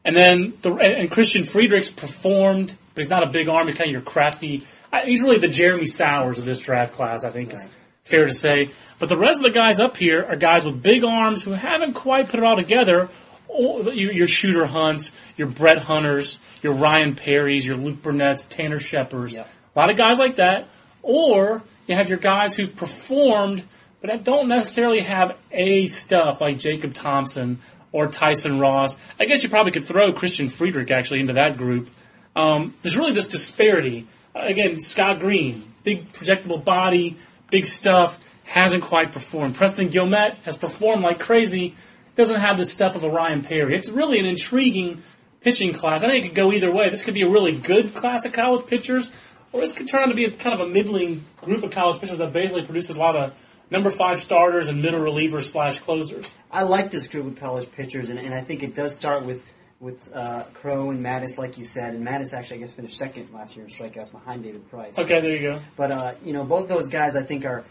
and 0.04 0.14
then 0.14 0.54
the 0.62 0.74
and 0.76 1.10
Christian 1.10 1.42
Friedrichs 1.42 1.90
performed, 1.90 2.76
but 2.94 3.02
he's 3.02 3.10
not 3.10 3.22
a 3.26 3.30
big 3.30 3.48
arm. 3.48 3.66
He's 3.66 3.76
kind 3.76 3.88
of 3.88 3.92
your 3.92 4.00
crafty. 4.02 4.62
I- 4.92 5.04
He's 5.06 5.22
really 5.22 5.38
the 5.38 5.48
Jeremy 5.48 5.86
Sowers 5.86 6.38
of 6.38 6.44
this 6.44 6.60
draft 6.60 6.94
class. 6.94 7.24
I 7.24 7.30
think 7.30 7.52
Right. 7.52 7.68
Fair 8.08 8.26
to 8.26 8.32
say. 8.32 8.70
But 8.98 9.08
the 9.08 9.16
rest 9.16 9.40
of 9.40 9.44
the 9.44 9.58
guys 9.58 9.80
up 9.80 9.96
here 9.96 10.24
are 10.24 10.36
guys 10.36 10.64
with 10.64 10.82
big 10.82 11.04
arms 11.04 11.42
who 11.42 11.52
haven't 11.52 11.94
quite 11.94 12.28
put 12.28 12.40
it 12.40 12.44
all 12.44 12.56
together. 12.56 13.10
Or 13.48 13.92
your, 13.92 14.12
your 14.12 14.26
shooter 14.26 14.66
hunts, 14.66 15.12
your 15.36 15.48
Brett 15.48 15.78
Hunters, 15.78 16.38
your 16.62 16.74
Ryan 16.74 17.14
Perrys, 17.14 17.64
your 17.64 17.76
Luke 17.76 18.02
Burnett's, 18.02 18.44
Tanner 18.44 18.78
Scheppers. 18.78 19.36
Yep. 19.36 19.48
A 19.74 19.78
lot 19.78 19.90
of 19.90 19.96
guys 19.96 20.18
like 20.18 20.36
that. 20.36 20.68
Or 21.02 21.62
you 21.86 21.94
have 21.94 22.08
your 22.08 22.18
guys 22.18 22.54
who've 22.54 22.74
performed, 22.74 23.64
but 24.00 24.10
that 24.10 24.24
don't 24.24 24.48
necessarily 24.48 25.00
have 25.00 25.36
A 25.50 25.86
stuff 25.86 26.40
like 26.40 26.58
Jacob 26.58 26.92
Thompson 26.92 27.60
or 27.92 28.06
Tyson 28.08 28.58
Ross. 28.60 28.98
I 29.18 29.24
guess 29.24 29.42
you 29.42 29.48
probably 29.48 29.72
could 29.72 29.84
throw 29.84 30.12
Christian 30.12 30.48
Friedrich 30.48 30.90
actually 30.90 31.20
into 31.20 31.34
that 31.34 31.56
group. 31.56 31.88
Um, 32.36 32.74
there's 32.82 32.96
really 32.96 33.12
this 33.12 33.28
disparity. 33.28 34.06
Again, 34.34 34.78
Scott 34.78 35.20
Green, 35.20 35.72
big 35.84 36.12
projectable 36.12 36.62
body, 36.62 37.16
big 37.50 37.64
stuff, 37.64 38.18
hasn't 38.44 38.82
quite 38.82 39.12
performed. 39.12 39.54
Preston 39.54 39.88
Guilmet 39.88 40.36
has 40.38 40.56
performed 40.56 41.02
like 41.02 41.18
crazy, 41.18 41.74
doesn't 42.16 42.40
have 42.40 42.56
the 42.56 42.64
stuff 42.64 42.96
of 42.96 43.04
a 43.04 43.10
Ryan 43.10 43.42
Perry. 43.42 43.76
It's 43.76 43.90
really 43.90 44.18
an 44.18 44.26
intriguing 44.26 45.02
pitching 45.40 45.72
class. 45.72 46.02
I 46.02 46.08
think 46.08 46.24
it 46.24 46.28
could 46.28 46.36
go 46.36 46.52
either 46.52 46.72
way. 46.72 46.88
This 46.88 47.02
could 47.02 47.14
be 47.14 47.22
a 47.22 47.30
really 47.30 47.56
good 47.56 47.94
class 47.94 48.24
of 48.24 48.32
college 48.32 48.66
pitchers, 48.66 49.12
or 49.52 49.60
this 49.60 49.72
could 49.72 49.88
turn 49.88 50.02
out 50.02 50.06
to 50.06 50.14
be 50.14 50.24
a 50.24 50.30
kind 50.30 50.58
of 50.58 50.66
a 50.66 50.70
middling 50.70 51.24
group 51.42 51.62
of 51.62 51.70
college 51.70 52.00
pitchers 52.00 52.18
that 52.18 52.32
basically 52.32 52.64
produces 52.64 52.96
a 52.96 53.00
lot 53.00 53.16
of 53.16 53.34
number 53.70 53.90
five 53.90 54.18
starters 54.18 54.68
and 54.68 54.82
middle 54.82 55.00
relievers 55.00 55.44
slash 55.44 55.78
closers. 55.80 56.32
I 56.50 56.62
like 56.62 56.90
this 56.90 57.06
group 57.06 57.26
of 57.26 57.36
college 57.38 57.70
pitchers, 57.70 58.08
and, 58.08 58.18
and 58.18 58.34
I 58.34 58.40
think 58.40 58.62
it 58.62 58.74
does 58.74 58.94
start 58.94 59.24
with 59.24 59.44
with 59.80 60.10
uh, 60.14 60.42
Crow 60.54 60.90
and 60.90 61.04
Matusz, 61.04 61.38
like 61.38 61.56
you 61.56 61.64
said. 61.64 61.94
And 61.94 62.06
Matusz 62.06 62.34
actually, 62.34 62.58
I 62.58 62.60
guess, 62.60 62.72
finished 62.72 62.98
second 62.98 63.32
last 63.32 63.56
year 63.56 63.64
in 63.64 63.70
strikeouts 63.70 64.12
behind 64.12 64.42
David 64.42 64.68
Price. 64.70 64.98
Okay, 64.98 65.20
there 65.20 65.36
you 65.36 65.40
go. 65.40 65.60
But 65.76 65.92
uh, 65.92 66.12
you 66.24 66.32
know, 66.32 66.44
both 66.44 66.68
those 66.68 66.88
guys, 66.88 67.16
I 67.16 67.22
think, 67.22 67.44
are 67.44 67.64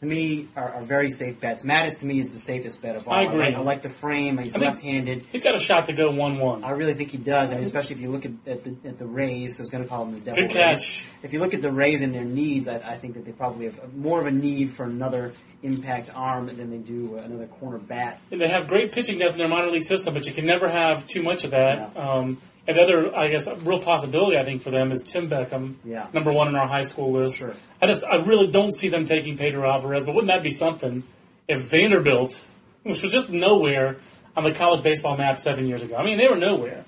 to 0.00 0.06
me 0.06 0.46
are, 0.54 0.74
are 0.74 0.82
very 0.82 1.08
safe 1.08 1.40
bets. 1.40 1.64
Matusz 1.64 2.00
to 2.00 2.06
me 2.06 2.18
is 2.18 2.32
the 2.32 2.38
safest 2.38 2.82
bet 2.82 2.96
of 2.96 3.08
all. 3.08 3.14
I 3.14 3.22
agree. 3.22 3.38
like, 3.38 3.54
I 3.54 3.60
like 3.60 3.82
the 3.82 3.88
frame. 3.88 4.36
He's 4.36 4.54
I 4.54 4.58
left-handed. 4.58 5.24
He's 5.32 5.42
got 5.42 5.54
a 5.54 5.58
shot 5.58 5.86
to 5.86 5.94
go 5.94 6.10
one-one. 6.10 6.64
I 6.64 6.70
really 6.72 6.92
think 6.92 7.10
he 7.10 7.16
does. 7.16 7.50
I 7.50 7.54
mean, 7.54 7.64
especially 7.64 7.96
if 7.96 8.02
you 8.02 8.10
look 8.10 8.26
at, 8.26 8.32
at 8.46 8.64
the 8.64 8.76
at 8.86 8.98
the 8.98 9.06
Rays. 9.06 9.58
I 9.58 9.62
was 9.62 9.70
going 9.70 9.84
to 9.84 9.88
call 9.88 10.04
them 10.04 10.14
the 10.14 10.20
Devil 10.20 10.42
Good 10.42 10.54
Rays. 10.54 10.84
catch. 10.84 11.06
If 11.22 11.32
you 11.32 11.40
look 11.40 11.54
at 11.54 11.62
the 11.62 11.72
Rays 11.72 12.02
and 12.02 12.14
their 12.14 12.24
needs, 12.24 12.68
I, 12.68 12.76
I 12.76 12.96
think 12.96 13.14
that 13.14 13.24
they 13.24 13.32
probably 13.32 13.64
have 13.64 13.94
more 13.94 14.20
of 14.20 14.26
a 14.26 14.30
need 14.30 14.70
for 14.70 14.84
another 14.84 15.32
impact 15.62 16.10
arm 16.14 16.54
than 16.54 16.70
they 16.70 16.76
do 16.76 17.16
another 17.16 17.46
corner 17.46 17.78
bat. 17.78 18.20
And 18.30 18.38
they 18.38 18.48
have 18.48 18.68
great 18.68 18.92
pitching 18.92 19.18
depth 19.18 19.32
in 19.32 19.38
their 19.38 19.48
minor 19.48 19.70
league 19.70 19.82
system, 19.82 20.12
but 20.12 20.26
you 20.26 20.32
can 20.34 20.44
never 20.44 20.68
have 20.68 21.06
too 21.06 21.22
much 21.22 21.44
of 21.44 21.52
that. 21.52 21.92
Yeah. 21.94 22.02
Um, 22.02 22.38
and 22.68 22.76
the 22.76 22.82
other, 22.82 23.16
I 23.16 23.28
guess, 23.28 23.48
real 23.62 23.78
possibility 23.80 24.36
I 24.38 24.44
think 24.44 24.62
for 24.62 24.70
them 24.70 24.90
is 24.92 25.02
Tim 25.02 25.28
Beckham, 25.28 25.74
Yeah. 25.84 26.06
number 26.12 26.32
one 26.32 26.48
on 26.48 26.56
our 26.56 26.66
high 26.66 26.82
school 26.82 27.12
list. 27.12 27.36
Sure. 27.36 27.54
I 27.80 27.86
just, 27.86 28.04
I 28.04 28.16
really 28.16 28.48
don't 28.48 28.72
see 28.72 28.88
them 28.88 29.04
taking 29.06 29.36
Pedro 29.36 29.70
Alvarez, 29.70 30.04
but 30.04 30.14
wouldn't 30.14 30.28
that 30.32 30.42
be 30.42 30.50
something 30.50 31.04
if 31.48 31.60
Vanderbilt, 31.60 32.40
which 32.82 33.02
was 33.02 33.12
just 33.12 33.30
nowhere 33.30 33.96
on 34.36 34.44
the 34.44 34.52
college 34.52 34.82
baseball 34.82 35.16
map 35.16 35.38
seven 35.38 35.66
years 35.66 35.82
ago, 35.82 35.96
I 35.96 36.02
mean, 36.04 36.18
they 36.18 36.28
were 36.28 36.36
nowhere. 36.36 36.84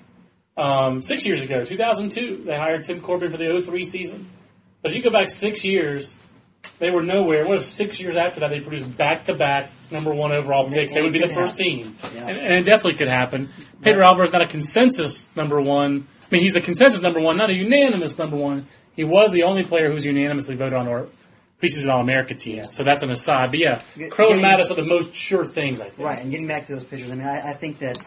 Um, 0.57 1.01
six 1.01 1.25
years 1.25 1.41
ago, 1.41 1.63
2002, 1.63 2.43
they 2.45 2.57
hired 2.57 2.83
Tim 2.83 2.99
Corbin 2.99 3.31
for 3.31 3.37
the 3.37 3.61
03 3.61 3.85
season. 3.85 4.27
But 4.81 4.91
if 4.91 4.97
you 4.97 5.03
go 5.03 5.09
back 5.09 5.29
six 5.29 5.63
years, 5.63 6.13
they 6.79 6.89
were 6.91 7.03
nowhere. 7.03 7.45
What 7.47 7.57
if 7.57 7.63
six 7.63 7.99
years 7.99 8.15
after 8.15 8.39
that 8.41 8.49
they 8.49 8.59
produced 8.59 8.95
back 8.97 9.25
to 9.25 9.33
back 9.33 9.69
number 9.91 10.13
one 10.13 10.31
overall 10.31 10.69
picks? 10.69 10.93
They 10.93 11.01
would 11.01 11.13
be 11.13 11.19
the 11.19 11.27
first 11.27 11.57
team. 11.57 11.95
Yeah. 12.15 12.27
And, 12.27 12.37
and 12.37 12.53
it 12.53 12.65
definitely 12.65 12.95
could 12.95 13.07
happen. 13.09 13.49
Pedro 13.81 14.05
Alvarez 14.05 14.31
not 14.31 14.41
a 14.41 14.47
consensus 14.47 15.29
number 15.35 15.61
one. 15.61 16.07
I 16.21 16.25
mean, 16.31 16.41
he's 16.41 16.53
the 16.53 16.61
consensus 16.61 17.01
number 17.01 17.19
one, 17.19 17.37
not 17.37 17.49
a 17.49 17.53
unanimous 17.53 18.17
number 18.17 18.37
one. 18.37 18.67
He 18.95 19.03
was 19.03 19.31
the 19.31 19.43
only 19.43 19.63
player 19.63 19.87
who 19.87 19.93
was 19.93 20.05
unanimously 20.05 20.55
voted 20.55 20.73
on 20.73 20.87
our 20.87 21.07
preseason 21.61 21.89
All 21.89 22.01
America 22.01 22.33
team. 22.35 22.63
So 22.63 22.83
that's 22.83 23.01
an 23.03 23.09
aside. 23.11 23.51
But 23.51 23.59
yeah, 23.59 23.81
Crow 24.09 24.31
and 24.31 24.41
Matusz 24.41 24.71
are 24.71 24.75
the 24.75 24.83
most 24.85 25.13
sure 25.13 25.43
things, 25.45 25.81
I 25.81 25.89
think. 25.89 26.07
Right, 26.07 26.21
and 26.21 26.29
getting 26.31 26.47
back 26.47 26.67
to 26.67 26.75
those 26.75 26.83
pitchers, 26.83 27.11
I 27.11 27.15
mean, 27.15 27.27
I, 27.27 27.49
I 27.49 27.53
think 27.53 27.79
that 27.79 27.97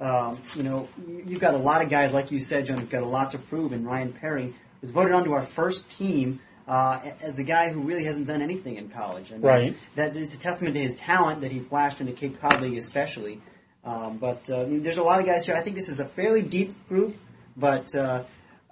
um, 0.00 0.38
you 0.54 0.62
know 0.62 0.88
you- 1.06 1.24
you've 1.26 1.40
got 1.40 1.54
a 1.54 1.58
lot 1.58 1.82
of 1.82 1.88
guys, 1.88 2.12
like 2.12 2.30
you 2.30 2.38
said, 2.38 2.66
John. 2.66 2.78
You've 2.78 2.90
got 2.90 3.02
a 3.02 3.06
lot 3.06 3.30
to 3.32 3.38
prove. 3.38 3.72
And 3.72 3.86
Ryan 3.86 4.12
Perry 4.12 4.54
was 4.80 4.90
voted 4.90 5.12
onto 5.12 5.32
our 5.32 5.42
first 5.42 5.90
team 5.90 6.40
uh, 6.66 7.00
as 7.22 7.38
a 7.38 7.44
guy 7.44 7.70
who 7.70 7.80
really 7.80 8.04
hasn't 8.04 8.26
done 8.26 8.42
anything 8.42 8.76
in 8.76 8.88
college. 8.88 9.30
I 9.30 9.34
mean, 9.34 9.42
Right. 9.42 9.76
That 9.96 10.16
is 10.16 10.34
a 10.34 10.38
testament 10.38 10.74
to 10.74 10.80
his 10.80 10.96
talent 10.96 11.42
that 11.42 11.52
he 11.52 11.60
flashed 11.60 12.00
in 12.00 12.06
the 12.06 12.12
Cape 12.12 12.40
Cod 12.40 12.60
League, 12.60 12.78
especially. 12.78 13.40
Um, 13.84 14.16
but 14.18 14.48
uh, 14.48 14.64
there's 14.68 14.96
a 14.96 15.02
lot 15.02 15.20
of 15.20 15.26
guys 15.26 15.44
here. 15.44 15.54
I 15.54 15.60
think 15.60 15.76
this 15.76 15.88
is 15.88 16.00
a 16.00 16.04
fairly 16.06 16.42
deep 16.42 16.88
group, 16.88 17.16
but. 17.56 17.94
Uh, 17.94 18.24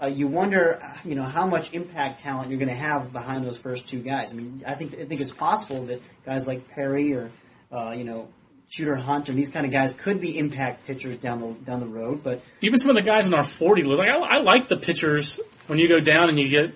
uh, 0.03 0.07
you 0.07 0.27
wonder, 0.27 0.81
uh, 0.83 0.97
you 1.05 1.15
know, 1.15 1.23
how 1.23 1.47
much 1.47 1.73
impact 1.73 2.19
talent 2.21 2.51
you're 2.51 2.59
going 2.59 2.69
to 2.69 2.75
have 2.75 3.13
behind 3.13 3.45
those 3.45 3.57
first 3.57 3.89
two 3.89 4.01
guys. 4.01 4.33
I 4.33 4.37
mean, 4.37 4.65
I 4.67 4.75
think 4.75 4.95
I 4.95 5.05
think 5.05 5.21
it's 5.21 5.31
possible 5.31 5.85
that 5.87 6.03
guys 6.27 6.49
like 6.49 6.69
Perry 6.71 7.13
or, 7.13 7.31
uh, 7.71 7.95
you 7.97 8.03
know, 8.03 8.29
Shooter 8.69 8.97
Hunt 8.97 9.29
and 9.29 9.39
these 9.39 9.51
kind 9.51 9.65
of 9.65 9.71
guys 9.71 9.93
could 9.93 10.21
be 10.21 10.39
impact 10.39 10.87
pitchers 10.87 11.19
down 11.19 11.41
the 11.41 11.53
down 11.53 11.79
the 11.79 11.87
road. 11.87 12.25
But 12.25 12.43
Even 12.63 12.79
some 12.79 12.91
of 12.91 12.97
the 12.97 13.03
guys 13.03 13.29
in 13.29 13.35
our 13.35 13.45
40 13.45 13.85
list, 13.85 13.99
like 13.99 14.09
I, 14.09 14.17
I 14.17 14.39
like 14.39 14.67
the 14.67 14.77
pitchers 14.77 15.39
when 15.69 15.79
you 15.79 15.89
go 15.89 16.01
down 16.01 16.29
and 16.29 16.41
you 16.41 16.49
get 16.49 16.75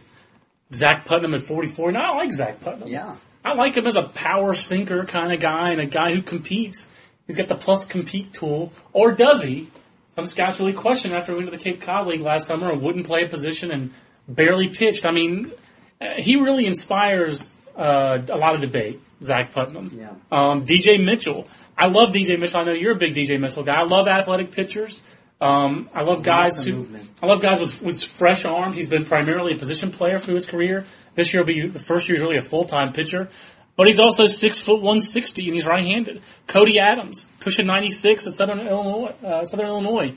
Zach 0.72 1.04
Putnam 1.04 1.34
at 1.34 1.42
44. 1.42 1.92
No, 1.92 2.00
I 2.00 2.16
like 2.16 2.32
Zach 2.32 2.60
Putnam. 2.60 2.88
yeah, 2.88 3.16
I 3.44 3.54
like 3.54 3.76
him 3.76 3.86
as 3.86 3.96
a 3.96 4.02
power 4.04 4.54
sinker 4.54 5.04
kind 5.04 5.32
of 5.32 5.40
guy 5.40 5.70
and 5.72 5.80
a 5.80 5.86
guy 5.86 6.14
who 6.14 6.22
competes. 6.22 6.90
He's 7.26 7.36
got 7.36 7.48
the 7.48 7.56
plus 7.56 7.84
compete 7.84 8.32
tool, 8.32 8.72
or 8.92 9.12
does 9.12 9.42
he? 9.42 9.68
Some 10.14 10.26
scouts 10.26 10.58
really 10.60 10.72
questioned 10.72 11.12
after 11.14 11.32
we 11.32 11.38
went 11.38 11.50
to 11.50 11.56
the 11.56 11.62
Cape 11.62 11.80
Cod 11.80 12.06
League 12.06 12.20
last 12.22 12.46
summer 12.46 12.70
and 12.70 12.80
wouldn't 12.80 13.06
play 13.06 13.22
a 13.24 13.28
position 13.28 13.70
and 13.70 13.90
barely 14.28 14.68
pitched. 14.68 15.04
I 15.04 15.10
mean, 15.10 15.52
uh, 16.00 16.14
he 16.18 16.36
really 16.36 16.66
inspires 16.66 17.52
uh, 17.76 18.18
a 18.30 18.36
lot 18.36 18.54
of 18.54 18.60
debate. 18.60 19.00
Zach 19.24 19.50
Putnam, 19.52 19.90
Yeah. 19.98 20.10
um, 20.30 20.66
DJ 20.66 21.02
Mitchell. 21.02 21.46
I 21.76 21.86
love 21.86 22.10
DJ 22.10 22.38
Mitchell. 22.38 22.60
I 22.60 22.64
know 22.64 22.72
you're 22.72 22.92
a 22.92 22.96
big 22.98 23.14
DJ 23.14 23.40
Mitchell 23.40 23.62
guy. 23.62 23.76
I 23.80 23.84
love 23.84 24.08
athletic 24.08 24.50
pitchers. 24.52 25.00
Um, 25.40 25.90
I 25.92 26.02
love 26.02 26.22
guys 26.22 26.64
who 26.64 26.72
movement. 26.72 27.10
I 27.22 27.26
love 27.26 27.42
guys 27.42 27.60
with, 27.60 27.82
with 27.82 28.02
fresh 28.02 28.44
arms. 28.44 28.74
He's 28.74 28.88
been 28.88 29.04
primarily 29.04 29.52
a 29.52 29.58
position 29.58 29.90
player 29.90 30.18
through 30.18 30.34
his 30.34 30.46
career. 30.46 30.86
This 31.14 31.34
year 31.34 31.42
will 31.42 31.46
be 31.46 31.66
the 31.66 31.78
first 31.78 32.08
year 32.08 32.16
he's 32.16 32.22
really 32.22 32.38
a 32.38 32.42
full 32.42 32.64
time 32.64 32.92
pitcher. 32.92 33.28
But 33.76 33.86
he's 33.86 34.00
also 34.00 34.26
six 34.26 34.58
foot 34.58 34.80
one 34.80 35.02
sixty 35.02 35.44
and 35.44 35.54
he's 35.54 35.66
right 35.66 35.84
handed. 35.84 36.22
Cody 36.46 36.78
Adams 36.78 37.28
pushing 37.40 37.66
ninety 37.66 37.90
six 37.90 38.26
at 38.26 38.32
Southern 38.32 38.60
Illinois. 38.60 39.14
Uh, 39.22 39.44
Southern 39.44 39.66
Illinois. 39.66 40.14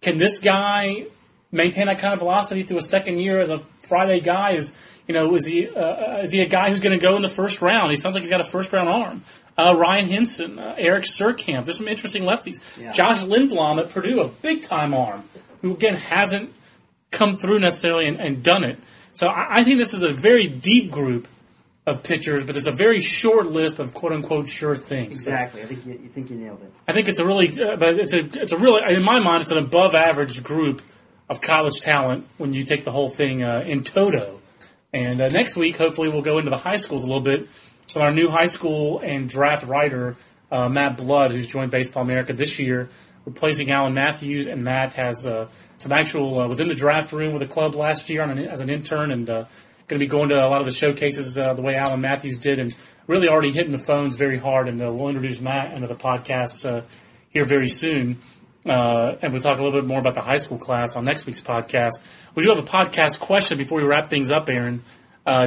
Can 0.00 0.18
this 0.18 0.38
guy 0.38 1.06
maintain 1.50 1.86
that 1.86 1.98
kind 1.98 2.12
of 2.12 2.20
velocity 2.20 2.62
through 2.62 2.78
a 2.78 2.82
second 2.82 3.18
year 3.18 3.40
as 3.40 3.50
a 3.50 3.62
Friday 3.80 4.20
guy? 4.20 4.52
Is 4.52 4.72
you 5.08 5.14
know 5.14 5.34
is 5.34 5.44
he 5.44 5.68
uh, 5.68 6.18
is 6.18 6.30
he 6.30 6.40
a 6.40 6.46
guy 6.46 6.70
who's 6.70 6.80
going 6.80 6.96
to 6.96 7.04
go 7.04 7.16
in 7.16 7.22
the 7.22 7.28
first 7.28 7.60
round? 7.60 7.90
He 7.90 7.96
sounds 7.96 8.14
like 8.14 8.22
he's 8.22 8.30
got 8.30 8.40
a 8.40 8.44
first 8.44 8.72
round 8.72 8.88
arm. 8.88 9.24
Uh, 9.56 9.74
Ryan 9.76 10.08
Henson, 10.08 10.58
uh, 10.58 10.74
Eric 10.78 11.04
Surkamp. 11.04 11.66
There's 11.66 11.78
some 11.78 11.88
interesting 11.88 12.22
lefties. 12.22 12.80
Yeah. 12.80 12.92
Josh 12.92 13.22
Lindblom 13.22 13.78
at 13.78 13.90
Purdue, 13.90 14.20
a 14.20 14.28
big 14.28 14.62
time 14.62 14.94
arm, 14.94 15.24
who 15.60 15.74
again 15.74 15.94
hasn't 15.94 16.52
come 17.10 17.36
through 17.36 17.60
necessarily 17.60 18.08
and, 18.08 18.18
and 18.18 18.42
done 18.42 18.64
it. 18.64 18.78
So 19.12 19.26
I, 19.26 19.58
I 19.58 19.64
think 19.64 19.78
this 19.78 19.92
is 19.92 20.02
a 20.02 20.12
very 20.12 20.48
deep 20.48 20.90
group 20.90 21.28
of 21.86 22.02
pitchers, 22.02 22.44
but 22.44 22.54
there's 22.54 22.66
a 22.66 22.72
very 22.72 23.00
short 23.00 23.46
list 23.46 23.78
of 23.78 23.92
quote 23.92 24.12
unquote 24.12 24.48
sure 24.48 24.76
things. 24.76 25.24
So 25.24 25.32
exactly. 25.32 25.62
I 25.62 25.66
think 25.66 25.84
you, 25.84 25.92
you 25.92 26.08
think 26.08 26.30
you 26.30 26.36
nailed 26.36 26.62
it. 26.62 26.72
I 26.86 26.92
think 26.92 27.08
it's 27.08 27.18
a 27.18 27.26
really, 27.26 27.48
uh, 27.48 27.76
but 27.76 27.98
it's 27.98 28.14
a, 28.14 28.20
it's 28.20 28.52
a 28.52 28.58
really, 28.58 28.94
in 28.94 29.02
my 29.02 29.20
mind, 29.20 29.42
it's 29.42 29.50
an 29.50 29.58
above 29.58 29.94
average 29.94 30.42
group 30.42 30.80
of 31.28 31.40
college 31.40 31.80
talent 31.80 32.26
when 32.38 32.52
you 32.52 32.64
take 32.64 32.84
the 32.84 32.92
whole 32.92 33.08
thing 33.08 33.42
uh, 33.42 33.64
in 33.66 33.82
toto. 33.82 34.40
And 34.92 35.20
uh, 35.20 35.28
next 35.28 35.56
week, 35.56 35.76
hopefully, 35.76 36.08
we'll 36.08 36.22
go 36.22 36.38
into 36.38 36.50
the 36.50 36.58
high 36.58 36.76
schools 36.76 37.04
a 37.04 37.06
little 37.06 37.22
bit 37.22 37.48
with 37.94 38.02
our 38.02 38.12
new 38.12 38.28
high 38.28 38.46
school 38.46 39.00
and 39.00 39.28
draft 39.28 39.66
writer, 39.66 40.16
uh, 40.50 40.68
Matt 40.68 40.96
Blood, 40.96 41.32
who's 41.32 41.46
joined 41.46 41.70
Baseball 41.70 42.02
America 42.02 42.32
this 42.32 42.58
year, 42.58 42.88
replacing 43.24 43.70
Alan 43.70 43.94
Matthews. 43.94 44.46
And 44.46 44.64
Matt 44.64 44.94
has 44.94 45.26
uh, 45.26 45.48
some 45.76 45.92
actual, 45.92 46.40
uh, 46.40 46.48
was 46.48 46.60
in 46.60 46.68
the 46.68 46.74
draft 46.74 47.12
room 47.12 47.32
with 47.32 47.42
the 47.42 47.48
club 47.48 47.74
last 47.74 48.08
year 48.08 48.22
an, 48.22 48.38
as 48.38 48.60
an 48.60 48.70
intern 48.70 49.10
and 49.10 49.28
uh, 49.28 49.44
going 49.88 49.98
to 50.00 50.06
be 50.06 50.06
going 50.06 50.28
to 50.28 50.36
a 50.36 50.48
lot 50.48 50.60
of 50.60 50.66
the 50.66 50.72
showcases 50.72 51.38
uh, 51.38 51.54
the 51.54 51.62
way 51.62 51.74
Alan 51.76 52.00
Matthews 52.00 52.38
did 52.38 52.60
and 52.60 52.74
really 53.06 53.28
already 53.28 53.50
hitting 53.50 53.72
the 53.72 53.78
phones 53.78 54.16
very 54.16 54.38
hard. 54.38 54.68
And 54.68 54.82
uh, 54.82 54.92
we'll 54.92 55.08
introduce 55.08 55.40
Matt 55.40 55.72
into 55.74 55.88
the 55.88 55.94
podcast 55.94 56.68
uh, 56.68 56.82
here 57.30 57.44
very 57.44 57.68
soon. 57.68 58.20
Uh, 58.64 59.16
and 59.20 59.32
we'll 59.32 59.42
talk 59.42 59.58
a 59.58 59.62
little 59.62 59.80
bit 59.80 59.88
more 59.88 59.98
about 59.98 60.14
the 60.14 60.20
high 60.20 60.36
school 60.36 60.58
class 60.58 60.94
on 60.94 61.04
next 61.04 61.26
week's 61.26 61.42
podcast. 61.42 61.94
We 62.34 62.44
do 62.44 62.50
have 62.50 62.60
a 62.60 62.62
podcast 62.62 63.18
question 63.18 63.58
before 63.58 63.78
we 63.78 63.84
wrap 63.84 64.06
things 64.06 64.30
up, 64.30 64.48
Aaron. 64.48 64.84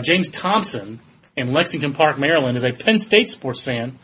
James 0.02 0.30
Thompson 0.30 1.00
in 1.36 1.48
Lexington 1.48 1.94
Park, 1.94 2.18
Maryland, 2.18 2.58
is 2.58 2.64
a 2.64 2.72
Penn 2.72 2.98
State 2.98 3.30
sports 3.30 3.60
fan. 3.60 4.00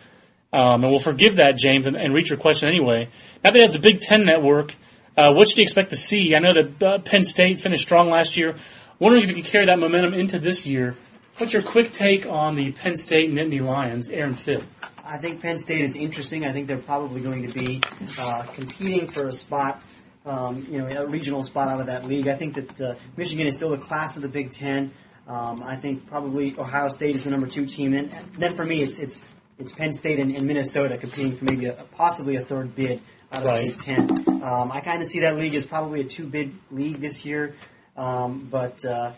Um, 0.53 0.83
and 0.83 0.91
we'll 0.91 0.99
forgive 0.99 1.37
that, 1.37 1.55
James, 1.55 1.87
and, 1.87 1.95
and 1.95 2.13
reach 2.13 2.29
your 2.29 2.37
question 2.37 2.67
anyway. 2.67 3.09
Now 3.43 3.51
that 3.51 3.57
it 3.57 3.61
has 3.61 3.73
the 3.73 3.79
Big 3.79 4.01
Ten 4.01 4.25
network, 4.25 4.73
uh, 5.15 5.33
what 5.33 5.47
should 5.47 5.57
you 5.57 5.63
expect 5.63 5.91
to 5.91 5.95
see? 5.95 6.35
I 6.35 6.39
know 6.39 6.53
that 6.53 6.83
uh, 6.83 6.99
Penn 6.99 7.23
State 7.23 7.59
finished 7.59 7.83
strong 7.83 8.09
last 8.09 8.35
year. 8.35 8.55
Wondering 8.99 9.23
if 9.23 9.29
you 9.29 9.35
can 9.35 9.43
carry 9.43 9.65
that 9.65 9.79
momentum 9.79 10.13
into 10.13 10.39
this 10.39 10.65
year. 10.65 10.95
What's 11.37 11.53
your 11.53 11.63
quick 11.63 11.91
take 11.91 12.25
on 12.25 12.55
the 12.55 12.71
Penn 12.71 12.95
State 12.95 13.31
Nittany 13.31 13.61
Lions, 13.61 14.09
Aaron 14.09 14.33
Fitt? 14.33 14.63
I 15.03 15.17
think 15.17 15.41
Penn 15.41 15.57
State 15.57 15.81
is 15.81 15.95
interesting. 15.95 16.45
I 16.45 16.51
think 16.51 16.67
they're 16.67 16.77
probably 16.77 17.21
going 17.21 17.47
to 17.47 17.53
be 17.53 17.81
uh, 18.19 18.43
competing 18.53 19.07
for 19.07 19.27
a 19.27 19.31
spot, 19.31 19.85
um, 20.25 20.67
you 20.69 20.79
know, 20.79 20.87
a 20.87 21.07
regional 21.07 21.43
spot 21.43 21.69
out 21.69 21.79
of 21.79 21.87
that 21.87 22.05
league. 22.05 22.27
I 22.27 22.35
think 22.35 22.55
that 22.55 22.81
uh, 22.81 22.95
Michigan 23.17 23.47
is 23.47 23.55
still 23.55 23.71
the 23.71 23.77
class 23.77 24.17
of 24.17 24.21
the 24.21 24.29
Big 24.29 24.51
Ten. 24.51 24.91
Um, 25.31 25.63
I 25.63 25.77
think 25.77 26.07
probably 26.09 26.55
Ohio 26.57 26.89
State 26.89 27.15
is 27.15 27.23
the 27.23 27.29
number 27.29 27.47
two 27.47 27.65
team, 27.65 27.93
and 27.93 28.11
then 28.37 28.53
for 28.53 28.65
me, 28.65 28.81
it's 28.81 28.99
it's 28.99 29.21
it's 29.57 29.71
Penn 29.71 29.93
State 29.93 30.19
and, 30.19 30.35
and 30.35 30.45
Minnesota 30.45 30.97
competing 30.97 31.33
for 31.35 31.45
maybe 31.45 31.67
a, 31.67 31.73
possibly 31.95 32.35
a 32.35 32.41
third 32.41 32.75
bid 32.75 32.99
out 33.31 33.39
of 33.43 33.45
Right. 33.45 33.71
the 33.71 33.83
Ten. 33.83 34.43
Um, 34.43 34.71
I 34.71 34.81
kind 34.81 35.01
of 35.01 35.07
see 35.07 35.19
that 35.19 35.37
league 35.37 35.55
as 35.55 35.65
probably 35.65 36.01
a 36.01 36.03
two 36.03 36.25
bid 36.27 36.53
league 36.69 36.97
this 36.97 37.25
year, 37.25 37.55
um, 37.97 38.47
but. 38.51 38.83
Uh, 38.85 39.13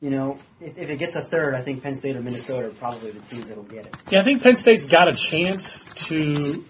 you 0.00 0.10
know, 0.10 0.36
if, 0.60 0.76
if 0.76 0.90
it 0.90 0.98
gets 0.98 1.16
a 1.16 1.22
third, 1.22 1.54
I 1.54 1.62
think 1.62 1.82
Penn 1.82 1.94
State 1.94 2.14
or 2.14 2.20
Minnesota 2.20 2.66
are 2.66 2.70
probably 2.72 3.12
the 3.12 3.20
teams 3.20 3.48
that'll 3.48 3.62
get 3.64 3.86
it. 3.86 3.96
Yeah, 4.10 4.18
I 4.18 4.22
think 4.22 4.42
Penn 4.42 4.54
State's 4.54 4.86
got 4.86 5.08
a 5.08 5.14
chance 5.14 5.84
to 6.08 6.62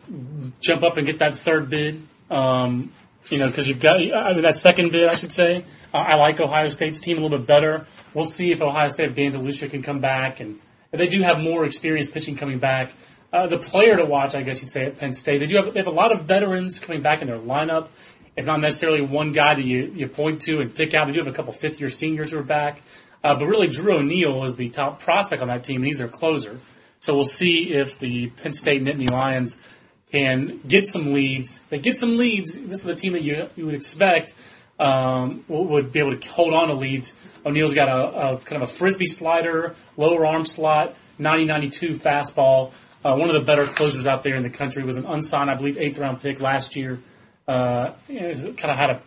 jump 0.60 0.84
up 0.84 0.98
and 0.98 1.06
get 1.06 1.18
that 1.18 1.34
third 1.34 1.68
bid. 1.68 2.06
Um, 2.30 2.92
you 3.28 3.38
know, 3.38 3.48
because 3.48 3.68
you've 3.68 3.80
got 3.80 3.96
I 3.96 4.32
mean 4.32 4.42
that 4.42 4.56
second 4.56 4.92
bid, 4.92 5.08
I 5.08 5.14
should 5.14 5.32
say. 5.32 5.64
Uh, 5.92 5.98
I 5.98 6.16
like 6.16 6.40
Ohio 6.40 6.68
State's 6.68 7.00
team 7.00 7.18
a 7.18 7.20
little 7.20 7.38
bit 7.38 7.46
better. 7.46 7.86
We'll 8.12 8.24
see 8.24 8.52
if 8.52 8.62
Ohio 8.62 8.88
State, 8.88 9.10
if 9.10 9.14
Dan 9.14 9.32
DeLucia 9.32 9.70
can 9.70 9.82
come 9.82 10.00
back, 10.00 10.40
and 10.40 10.58
if 10.92 10.98
they 10.98 11.08
do 11.08 11.22
have 11.22 11.40
more 11.40 11.64
experienced 11.64 12.12
pitching 12.12 12.36
coming 12.36 12.58
back. 12.58 12.92
Uh, 13.32 13.48
the 13.48 13.58
player 13.58 13.96
to 13.96 14.04
watch, 14.04 14.36
I 14.36 14.42
guess 14.42 14.62
you'd 14.62 14.70
say, 14.70 14.84
at 14.84 14.96
Penn 14.96 15.12
State, 15.12 15.38
they 15.38 15.48
do 15.48 15.56
have, 15.56 15.74
they 15.74 15.80
have 15.80 15.88
a 15.88 15.90
lot 15.90 16.12
of 16.12 16.22
veterans 16.22 16.78
coming 16.78 17.02
back 17.02 17.20
in 17.20 17.26
their 17.26 17.40
lineup. 17.40 17.88
It's 18.36 18.46
not 18.46 18.60
necessarily 18.60 19.00
one 19.00 19.32
guy 19.32 19.54
that 19.54 19.64
you, 19.64 19.90
you 19.92 20.06
point 20.06 20.42
to 20.42 20.60
and 20.60 20.72
pick 20.72 20.94
out. 20.94 21.08
They 21.08 21.14
do 21.14 21.18
have 21.18 21.26
a 21.26 21.32
couple 21.32 21.52
fifth 21.52 21.80
year 21.80 21.88
seniors 21.88 22.30
who 22.30 22.38
are 22.38 22.44
back. 22.44 22.82
Uh, 23.24 23.34
but 23.34 23.46
really, 23.46 23.66
Drew 23.66 23.98
O'Neal 23.98 24.44
is 24.44 24.54
the 24.54 24.68
top 24.68 25.00
prospect 25.00 25.42
on 25.42 25.48
that 25.48 25.64
team, 25.64 25.76
and 25.76 25.86
he's 25.86 25.98
their 25.98 26.06
closer. 26.06 26.60
So 27.00 27.14
we'll 27.14 27.24
see 27.24 27.72
if 27.72 27.98
the 27.98 28.28
Penn 28.28 28.52
State 28.52 28.84
Nittany 28.84 29.10
Lions 29.10 29.58
can 30.14 30.60
get 30.66 30.86
some 30.86 31.12
leads. 31.12 31.58
They 31.70 31.78
get 31.80 31.96
some 31.96 32.16
leads. 32.16 32.56
This 32.56 32.84
is 32.84 32.86
a 32.86 32.94
team 32.94 33.14
that 33.14 33.22
you 33.22 33.48
you 33.56 33.66
would 33.66 33.74
expect 33.74 34.32
um, 34.78 35.44
would 35.48 35.68
would 35.68 35.92
be 35.92 35.98
able 35.98 36.16
to 36.16 36.30
hold 36.30 36.54
on 36.54 36.68
to 36.68 36.74
leads. 36.74 37.14
O'Neill's 37.44 37.74
got 37.74 37.88
a, 37.88 38.34
a 38.34 38.38
kind 38.38 38.62
of 38.62 38.68
a 38.68 38.72
frisbee 38.72 39.06
slider, 39.06 39.74
lower 39.96 40.24
arm 40.24 40.46
slot, 40.46 40.94
90-92 41.18 41.96
fastball. 41.96 42.72
Uh, 43.04 43.16
one 43.16 43.28
of 43.28 43.34
the 43.34 43.44
better 43.44 43.66
closers 43.66 44.06
out 44.06 44.22
there 44.22 44.36
in 44.36 44.42
the 44.42 44.50
country 44.50 44.82
was 44.82 44.96
an 44.96 45.04
unsigned, 45.04 45.50
I 45.50 45.56
believe, 45.56 45.76
eighth 45.76 45.98
round 45.98 46.20
pick 46.20 46.40
last 46.40 46.74
year. 46.76 47.00
Uh, 47.46 47.92
kind 48.08 48.70
of 48.70 48.76
had 48.78 48.90
a, 48.90 49.02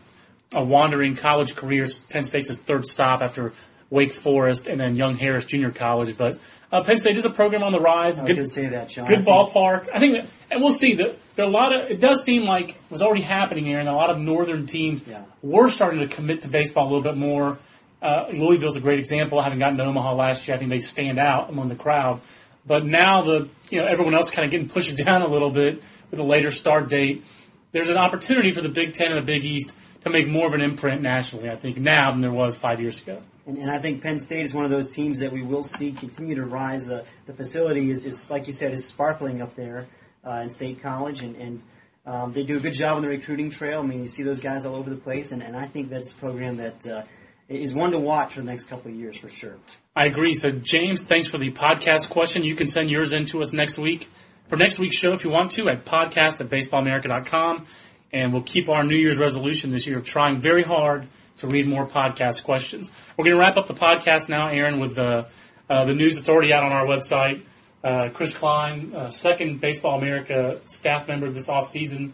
a 0.55 0.63
wandering 0.63 1.15
college 1.15 1.55
career. 1.55 1.87
Penn 2.09 2.21
State's 2.21 2.49
his 2.49 2.59
third 2.59 2.85
stop 2.85 3.21
after 3.21 3.53
Wake 3.89 4.13
Forest 4.13 4.67
and 4.67 4.79
then 4.79 4.95
Young 4.95 5.15
Harris 5.15 5.45
Junior 5.45 5.71
College. 5.71 6.17
But 6.17 6.37
uh, 6.71 6.83
Penn 6.83 6.97
State 6.97 7.17
is 7.17 7.25
a 7.25 7.29
program 7.29 7.63
on 7.63 7.71
the 7.71 7.79
rise. 7.79 8.21
I 8.21 8.27
Good, 8.27 8.49
say 8.49 8.67
that. 8.67 8.97
I 8.97 9.07
good 9.07 9.25
ballpark. 9.25 9.87
I 9.93 9.99
think, 9.99 10.15
that, 10.15 10.29
and 10.51 10.61
we'll 10.61 10.71
see 10.71 10.95
that 10.95 11.17
there 11.35 11.45
are 11.45 11.47
a 11.47 11.51
lot 11.51 11.73
of. 11.73 11.89
It 11.89 11.99
does 11.99 12.23
seem 12.23 12.43
like 12.45 12.71
it 12.71 12.77
was 12.89 13.01
already 13.01 13.21
happening 13.21 13.65
here, 13.65 13.79
and 13.79 13.87
a 13.87 13.93
lot 13.93 14.09
of 14.09 14.17
northern 14.19 14.65
teams 14.65 15.01
Yeah. 15.07 15.23
were 15.41 15.69
starting 15.69 15.99
to 16.01 16.07
commit 16.07 16.41
to 16.41 16.47
baseball 16.47 16.85
a 16.85 16.89
little 16.89 17.03
bit 17.03 17.15
more. 17.17 17.59
Uh, 18.01 18.25
Louisville's 18.33 18.75
a 18.75 18.79
great 18.81 18.99
example. 18.99 19.41
Having 19.41 19.59
gotten 19.59 19.77
to 19.77 19.83
Omaha 19.83 20.13
last 20.15 20.47
year, 20.47 20.55
I 20.55 20.57
think 20.59 20.69
they 20.69 20.79
stand 20.79 21.17
out 21.17 21.49
among 21.49 21.67
the 21.69 21.75
crowd. 21.75 22.21
But 22.65 22.85
now 22.85 23.21
the 23.21 23.49
you 23.69 23.79
know 23.79 23.87
everyone 23.87 24.13
else 24.13 24.29
kind 24.29 24.45
of 24.45 24.51
getting 24.51 24.67
pushed 24.69 24.95
down 25.05 25.21
a 25.21 25.27
little 25.27 25.49
bit 25.51 25.81
with 26.11 26.19
a 26.19 26.23
later 26.23 26.51
start 26.51 26.89
date. 26.89 27.23
There's 27.71 27.89
an 27.89 27.97
opportunity 27.97 28.51
for 28.51 28.61
the 28.61 28.69
Big 28.69 28.93
Ten 28.93 29.07
and 29.09 29.17
the 29.17 29.21
Big 29.21 29.43
East 29.45 29.73
to 30.01 30.09
make 30.09 30.27
more 30.27 30.47
of 30.47 30.53
an 30.53 30.61
imprint 30.61 31.01
nationally. 31.01 31.49
I 31.49 31.55
think 31.55 31.77
now 31.77 32.11
than 32.11 32.21
there 32.21 32.31
was 32.31 32.55
five 32.55 32.79
years 32.81 33.01
ago. 33.01 33.21
And, 33.47 33.57
and 33.57 33.71
I 33.71 33.79
think 33.79 34.03
Penn 34.03 34.19
State 34.19 34.45
is 34.45 34.53
one 34.53 34.65
of 34.65 34.69
those 34.69 34.93
teams 34.93 35.19
that 35.19 35.31
we 35.31 35.41
will 35.41 35.63
see 35.63 35.93
continue 35.93 36.35
to 36.35 36.45
rise. 36.45 36.89
Uh, 36.89 37.05
the 37.25 37.33
facility 37.33 37.89
is, 37.89 38.05
is, 38.05 38.29
like 38.29 38.45
you 38.45 38.53
said, 38.53 38.73
is 38.73 38.85
sparkling 38.85 39.41
up 39.41 39.55
there 39.55 39.87
uh, 40.25 40.41
in 40.43 40.49
State 40.49 40.83
College, 40.83 41.23
and, 41.23 41.35
and 41.37 41.63
um, 42.05 42.33
they 42.33 42.43
do 42.43 42.57
a 42.57 42.59
good 42.59 42.73
job 42.73 42.97
on 42.97 43.03
the 43.03 43.07
recruiting 43.07 43.49
trail. 43.49 43.79
I 43.79 43.83
mean, 43.83 44.01
you 44.01 44.09
see 44.09 44.23
those 44.23 44.41
guys 44.41 44.65
all 44.65 44.75
over 44.75 44.89
the 44.89 44.97
place, 44.97 45.31
and, 45.31 45.41
and 45.41 45.55
I 45.55 45.65
think 45.65 45.89
that's 45.89 46.11
a 46.11 46.15
program 46.15 46.57
that 46.57 46.85
uh, 46.85 47.03
is 47.47 47.73
one 47.73 47.91
to 47.91 47.99
watch 47.99 48.33
for 48.33 48.41
the 48.41 48.47
next 48.47 48.65
couple 48.65 48.91
of 48.91 48.97
years 48.97 49.17
for 49.17 49.29
sure. 49.29 49.55
I 49.95 50.05
agree. 50.05 50.33
So, 50.33 50.51
James, 50.51 51.05
thanks 51.05 51.29
for 51.29 51.37
the 51.37 51.51
podcast 51.51 52.09
question. 52.09 52.43
You 52.43 52.55
can 52.55 52.67
send 52.67 52.91
yours 52.91 53.13
in 53.13 53.25
to 53.27 53.41
us 53.41 53.53
next 53.53 53.79
week 53.79 54.09
for 54.49 54.57
next 54.57 54.77
week's 54.77 54.97
show 54.97 55.13
if 55.13 55.23
you 55.23 55.29
want 55.29 55.51
to 55.51 55.69
at 55.69 55.85
podcast 55.85 56.41
at 56.41 56.49
baseballamerica.com. 56.49 57.65
And 58.11 58.31
we'll 58.31 58.43
keep 58.43 58.69
our 58.69 58.83
New 58.83 58.95
Year's 58.95 59.19
resolution 59.19 59.69
this 59.69 59.87
year 59.87 59.97
of 59.97 60.05
trying 60.05 60.39
very 60.39 60.63
hard 60.63 61.07
to 61.37 61.47
read 61.47 61.67
more 61.67 61.87
podcast 61.87 62.43
questions. 62.43 62.91
We're 63.15 63.25
going 63.25 63.35
to 63.35 63.39
wrap 63.39 63.57
up 63.57 63.67
the 63.67 63.73
podcast 63.73 64.29
now, 64.29 64.47
Aaron, 64.47 64.79
with 64.79 64.95
the, 64.95 65.27
uh, 65.69 65.85
the 65.85 65.93
news 65.93 66.15
that's 66.15 66.29
already 66.29 66.53
out 66.53 66.63
on 66.63 66.71
our 66.71 66.85
website. 66.85 67.43
Uh, 67.83 68.09
Chris 68.09 68.33
Kline, 68.33 68.93
uh, 68.93 69.09
second 69.09 69.61
Baseball 69.61 69.97
America 69.97 70.59
staff 70.65 71.07
member 71.07 71.29
this 71.29 71.47
offseason, 71.47 72.11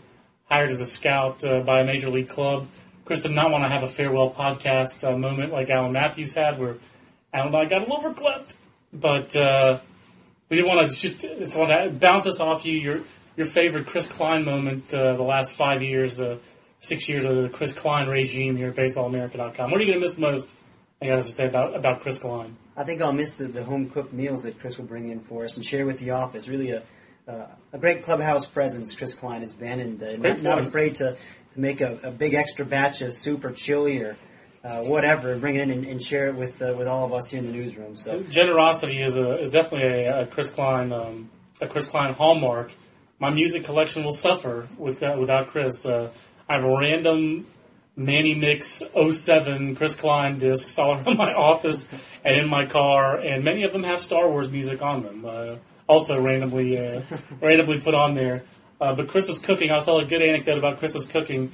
hired 0.50 0.72
as 0.72 0.80
a 0.80 0.86
scout 0.86 1.44
uh, 1.44 1.62
by 1.62 1.82
a 1.82 1.86
major 1.86 2.10
league 2.10 2.30
club. 2.30 2.68
Chris 3.06 3.22
did 3.22 3.32
not 3.32 3.50
want 3.50 3.64
to 3.64 3.70
have 3.70 3.84
a 3.84 3.88
farewell 3.88 4.32
podcast 4.32 5.08
uh, 5.08 5.18
moment 5.18 5.52
like 5.52 5.70
Alan 5.70 5.92
Matthews 5.94 6.34
had, 6.34 6.60
where 6.60 6.78
Alan 7.34 7.48
and 7.48 7.56
I 7.58 7.66
got 7.66 7.80
a 7.80 7.86
little 7.86 7.98
overclipped, 7.98 8.56
but 8.92 9.36
uh, 9.36 9.80
we 10.50 10.58
didn't 10.58 10.76
want 10.76 10.88
to 10.88 10.96
just, 10.96 11.22
just 11.22 11.58
want 11.58 11.72
to 11.72 11.90
bounce 11.90 12.26
this 12.26 12.40
off 12.40 12.66
you. 12.66 12.78
Your 12.78 13.00
your 13.36 13.48
favorite 13.48 13.88
Chris 13.88 14.06
Kline 14.06 14.46
moment 14.46 14.90
the 14.90 15.14
last 15.14 15.54
five 15.54 15.82
years, 15.82 16.22
six 16.84 17.08
years 17.08 17.24
of 17.24 17.36
the 17.36 17.50
Chris 17.50 17.74
Kline 17.74 18.08
regime 18.08 18.58
here 18.58 18.68
at 18.68 18.76
BaseballAmerica.com. 18.76 19.72
What 19.72 19.80
are 19.80 19.84
you 19.84 19.92
going 19.92 20.02
to 20.02 20.06
miss 20.06 20.18
most? 20.18 20.54
I 21.02 21.08
got 21.08 21.24
to 21.24 21.32
say 21.32 21.48
about 21.48 21.76
about 21.76 22.02
Chris 22.02 22.20
Kline. 22.20 22.56
I 22.76 22.84
think 22.84 23.02
I'll 23.02 23.14
miss 23.14 23.36
the, 23.36 23.48
the 23.48 23.64
home 23.64 23.90
cooked 23.90 24.14
meals 24.14 24.44
that 24.44 24.60
Chris 24.60 24.78
will 24.78 24.86
bring 24.86 25.10
in 25.10 25.22
for 25.22 25.44
us 25.44 25.56
and 25.56 25.66
share 25.66 25.86
with 25.86 25.98
the 25.98 26.12
office. 26.12 26.48
Really 26.48 26.72
a 26.72 26.84
uh, 27.28 27.48
a 27.72 27.78
great 27.78 28.04
clubhouse 28.04 28.46
presence 28.46 28.94
Chris 28.96 29.14
Kline 29.14 29.42
has 29.42 29.54
been, 29.54 29.80
and 29.80 30.04
uh, 30.04 30.18
not, 30.18 30.42
not, 30.42 30.60
afraid 30.60 30.96
to, 30.96 31.16
to 31.54 31.60
make 31.60 31.80
a, 31.80 31.98
a, 32.04 32.12
big 32.12 32.34
extra 32.34 32.66
batch 32.66 33.02
of 33.02 33.14
soup 33.14 33.46
or 33.46 33.54
chili 33.54 34.02
or 34.02 34.18
uh, 34.66 34.82
whatever, 34.82 35.32
and 35.32 35.40
bring 35.40 35.56
it 35.56 35.62
in 35.62 35.72
and, 35.72 35.86
and 35.86 36.04
share 36.04 36.28
it 36.28 36.36
with 36.36 36.62
uh, 36.62 36.74
with 36.78 36.88
all 36.88 37.06
of 37.06 37.14
us 37.14 37.30
here 37.30 37.40
in 37.40 37.46
the 37.46 37.54
newsroom. 37.54 37.96
So 37.96 38.22
generosity 38.24 39.02
is 39.02 39.16
a 39.16 39.40
is 39.40 39.50
definitely 39.50 40.06
a, 40.06 40.24
a 40.24 40.28
Chris 40.28 40.52
Kline 40.52 40.92
um, 40.92 41.30
a 41.62 41.68
Chris 41.68 41.86
Kline 41.86 42.14
hallmark. 42.14 42.72
My 43.20 43.30
music 43.30 43.64
collection 43.64 44.04
will 44.04 44.12
suffer 44.12 44.68
with 44.78 45.02
without 45.02 45.48
Chris. 45.50 45.86
I 46.54 46.58
have 46.58 46.66
random 46.66 47.48
Manny 47.96 48.36
Mix 48.36 48.84
07 48.94 49.76
Chris 49.76 49.96
Kline 49.96 50.38
discs 50.38 50.78
all 50.78 50.94
around 51.04 51.18
my 51.18 51.34
office 51.34 51.88
and 52.24 52.36
in 52.36 52.48
my 52.48 52.68
car, 52.68 53.18
and 53.18 53.44
many 53.44 53.64
of 53.64 53.74
them 53.74 53.82
have 53.82 54.00
Star 54.00 54.30
Wars 54.30 54.52
music 54.52 54.80
on 54.84 55.02
them. 55.02 55.26
Uh, 55.26 55.56
also 55.88 56.22
randomly 56.22 56.78
uh, 56.78 57.02
randomly 57.42 57.80
put 57.82 57.96
on 57.96 58.14
there. 58.14 58.44
Uh, 58.80 58.94
but 58.94 59.08
Chris's 59.08 59.40
cooking, 59.40 59.72
I'll 59.72 59.84
tell 59.84 59.98
a 59.98 60.06
good 60.06 60.22
anecdote 60.22 60.60
about 60.60 60.78
Chris's 60.78 61.08
cooking. 61.08 61.52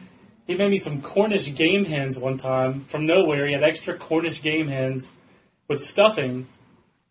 He 0.48 0.56
made 0.56 0.70
me 0.70 0.78
some 0.78 1.02
Cornish 1.02 1.56
game 1.56 1.86
hens 1.86 2.20
one 2.20 2.36
time 2.36 2.84
from 2.84 3.06
nowhere. 3.06 3.48
He 3.48 3.54
had 3.54 3.64
extra 3.64 3.98
Cornish 3.98 4.42
game 4.42 4.68
hens 4.68 5.14
with 5.70 5.82
stuffing, 5.82 6.46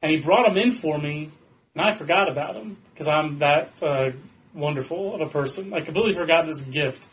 and 0.02 0.12
he 0.12 0.18
brought 0.18 0.46
them 0.46 0.58
in 0.58 0.72
for 0.72 0.98
me, 0.98 1.30
and 1.74 1.82
I 1.82 1.94
forgot 1.94 2.30
about 2.30 2.52
them 2.52 2.76
because 2.92 3.08
I'm 3.08 3.38
that 3.38 3.82
uh, 3.82 4.10
wonderful 4.52 5.14
of 5.14 5.22
a 5.22 5.26
person. 5.30 5.72
I 5.72 5.80
completely 5.80 6.12
forgot 6.12 6.44
this 6.44 6.60
gift 6.60 7.08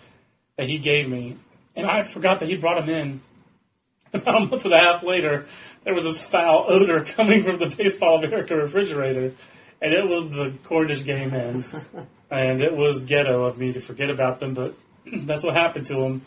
that 0.57 0.67
he 0.67 0.77
gave 0.77 1.09
me, 1.09 1.37
and 1.75 1.87
I 1.87 2.03
forgot 2.03 2.39
that 2.39 2.49
he 2.49 2.57
brought 2.57 2.85
them 2.85 2.89
in. 2.89 3.21
About 4.13 4.43
a 4.43 4.45
month 4.45 4.63
and 4.63 4.73
a 4.73 4.79
half 4.79 5.03
later, 5.03 5.45
there 5.83 5.93
was 5.93 6.05
this 6.05 6.21
foul 6.21 6.65
odor 6.69 7.03
coming 7.05 7.43
from 7.43 7.59
the 7.59 7.67
Baseball 7.67 8.23
America 8.23 8.55
refrigerator 8.55 9.33
and 9.81 9.93
it 9.93 10.07
was 10.07 10.29
the 10.29 10.53
Cornish 10.63 11.03
game 11.03 11.29
hens, 11.29 11.77
and 12.31 12.61
it 12.61 12.75
was 12.75 13.03
ghetto 13.03 13.45
of 13.45 13.57
me 13.57 13.73
to 13.73 13.79
forget 13.79 14.09
about 14.09 14.39
them, 14.39 14.53
but 14.53 14.75
that's 15.05 15.43
what 15.43 15.53
happened 15.53 15.85
to 15.87 15.95
them. 15.95 16.21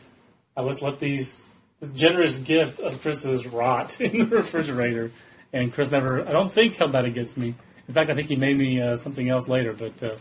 I 0.56 0.62
let 0.62 0.82
let 0.82 0.98
these 0.98 1.44
this 1.80 1.92
generous 1.92 2.38
gift 2.38 2.80
of 2.80 3.00
Chris's 3.00 3.46
rot 3.46 4.00
in 4.00 4.28
the 4.28 4.36
refrigerator, 4.36 5.10
and 5.52 5.72
Chris 5.72 5.90
never. 5.90 6.26
I 6.26 6.32
don't 6.32 6.52
think 6.52 6.76
held 6.76 6.92
that 6.92 7.04
against 7.04 7.36
me. 7.36 7.54
In 7.86 7.94
fact, 7.94 8.10
I 8.10 8.14
think 8.14 8.28
he 8.28 8.36
made 8.36 8.58
me 8.58 8.80
uh, 8.80 8.96
something 8.96 9.28
else 9.28 9.48
later, 9.48 9.72
but. 9.72 10.02
Uh, 10.02 10.16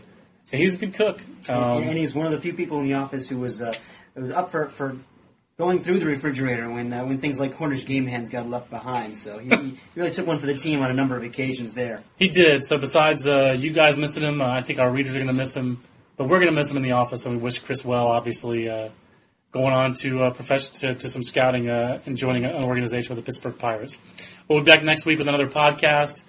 he's 0.50 0.76
a 0.76 0.78
good 0.78 0.94
cook, 0.94 1.22
um, 1.50 1.76
and, 1.76 1.90
and, 1.90 1.98
he's 1.98 2.14
one 2.14 2.24
of 2.24 2.32
the 2.32 2.40
few 2.40 2.54
people 2.54 2.78
in 2.80 2.86
the 2.86 2.94
office 2.94 3.28
who 3.28 3.36
was 3.36 3.60
uh, 3.60 3.70
was 4.20 4.30
up 4.30 4.50
for, 4.50 4.68
for 4.68 4.96
going 5.58 5.80
through 5.80 5.98
the 5.98 6.06
refrigerator 6.06 6.70
when 6.70 6.92
uh, 6.92 7.04
when 7.04 7.18
things 7.18 7.40
like 7.40 7.56
Cornish 7.56 7.84
game 7.84 8.06
hens 8.06 8.30
got 8.30 8.48
left 8.48 8.70
behind. 8.70 9.16
So 9.16 9.38
he, 9.38 9.48
he, 9.48 9.74
really 9.94 10.10
took 10.10 10.26
one 10.26 10.38
for 10.38 10.46
the 10.46 10.54
team 10.54 10.80
on 10.82 10.90
a 10.90 10.94
number 10.94 11.16
of 11.16 11.24
occasions 11.24 11.74
there. 11.74 12.02
He 12.16 12.28
did. 12.28 12.64
So 12.64 12.78
besides 12.78 13.28
uh, 13.28 13.56
you 13.58 13.70
guys 13.70 13.96
missing 13.96 14.22
him, 14.22 14.40
uh, 14.40 14.48
I 14.48 14.62
think 14.62 14.78
our 14.78 14.90
readers 14.90 15.14
are 15.14 15.18
going 15.18 15.28
to 15.28 15.34
miss 15.34 15.54
him, 15.54 15.82
but 16.16 16.28
we're 16.28 16.38
going 16.38 16.52
to 16.52 16.56
miss 16.56 16.70
him 16.70 16.76
in 16.76 16.82
the 16.82 16.92
office. 16.92 17.26
and 17.26 17.36
we 17.36 17.42
wish 17.42 17.58
Chris 17.58 17.84
well. 17.84 18.06
Obviously, 18.06 18.68
uh, 18.68 18.90
going 19.50 19.74
on 19.74 19.94
to 19.94 20.22
uh, 20.22 20.30
profession 20.30 20.72
to, 20.74 20.94
to, 20.94 21.08
some 21.08 21.22
scouting 21.22 21.68
uh, 21.68 22.00
and 22.06 22.16
joining 22.16 22.44
an 22.44 22.64
organization 22.64 23.14
with 23.14 23.24
the 23.24 23.28
Pittsburgh 23.28 23.58
Pirates. 23.58 23.98
We'll 24.48 24.60
be 24.60 24.70
back 24.70 24.84
next 24.84 25.06
week 25.06 25.18
with 25.18 25.28
another 25.28 25.48
podcast. 25.48 26.22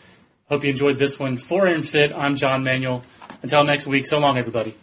Hope 0.49 0.63
you 0.63 0.71
enjoyed 0.71 0.97
this 0.97 1.19
one. 1.19 1.37
For 1.37 1.79
Fitt, 1.81 2.11
I'm 2.15 2.35
John 2.35 2.63
Manuel. 2.63 3.03
Until 3.43 3.63
next 3.63 3.85
week, 3.85 4.07
so 4.07 4.17
long, 4.17 4.37
everybody. 4.37 4.75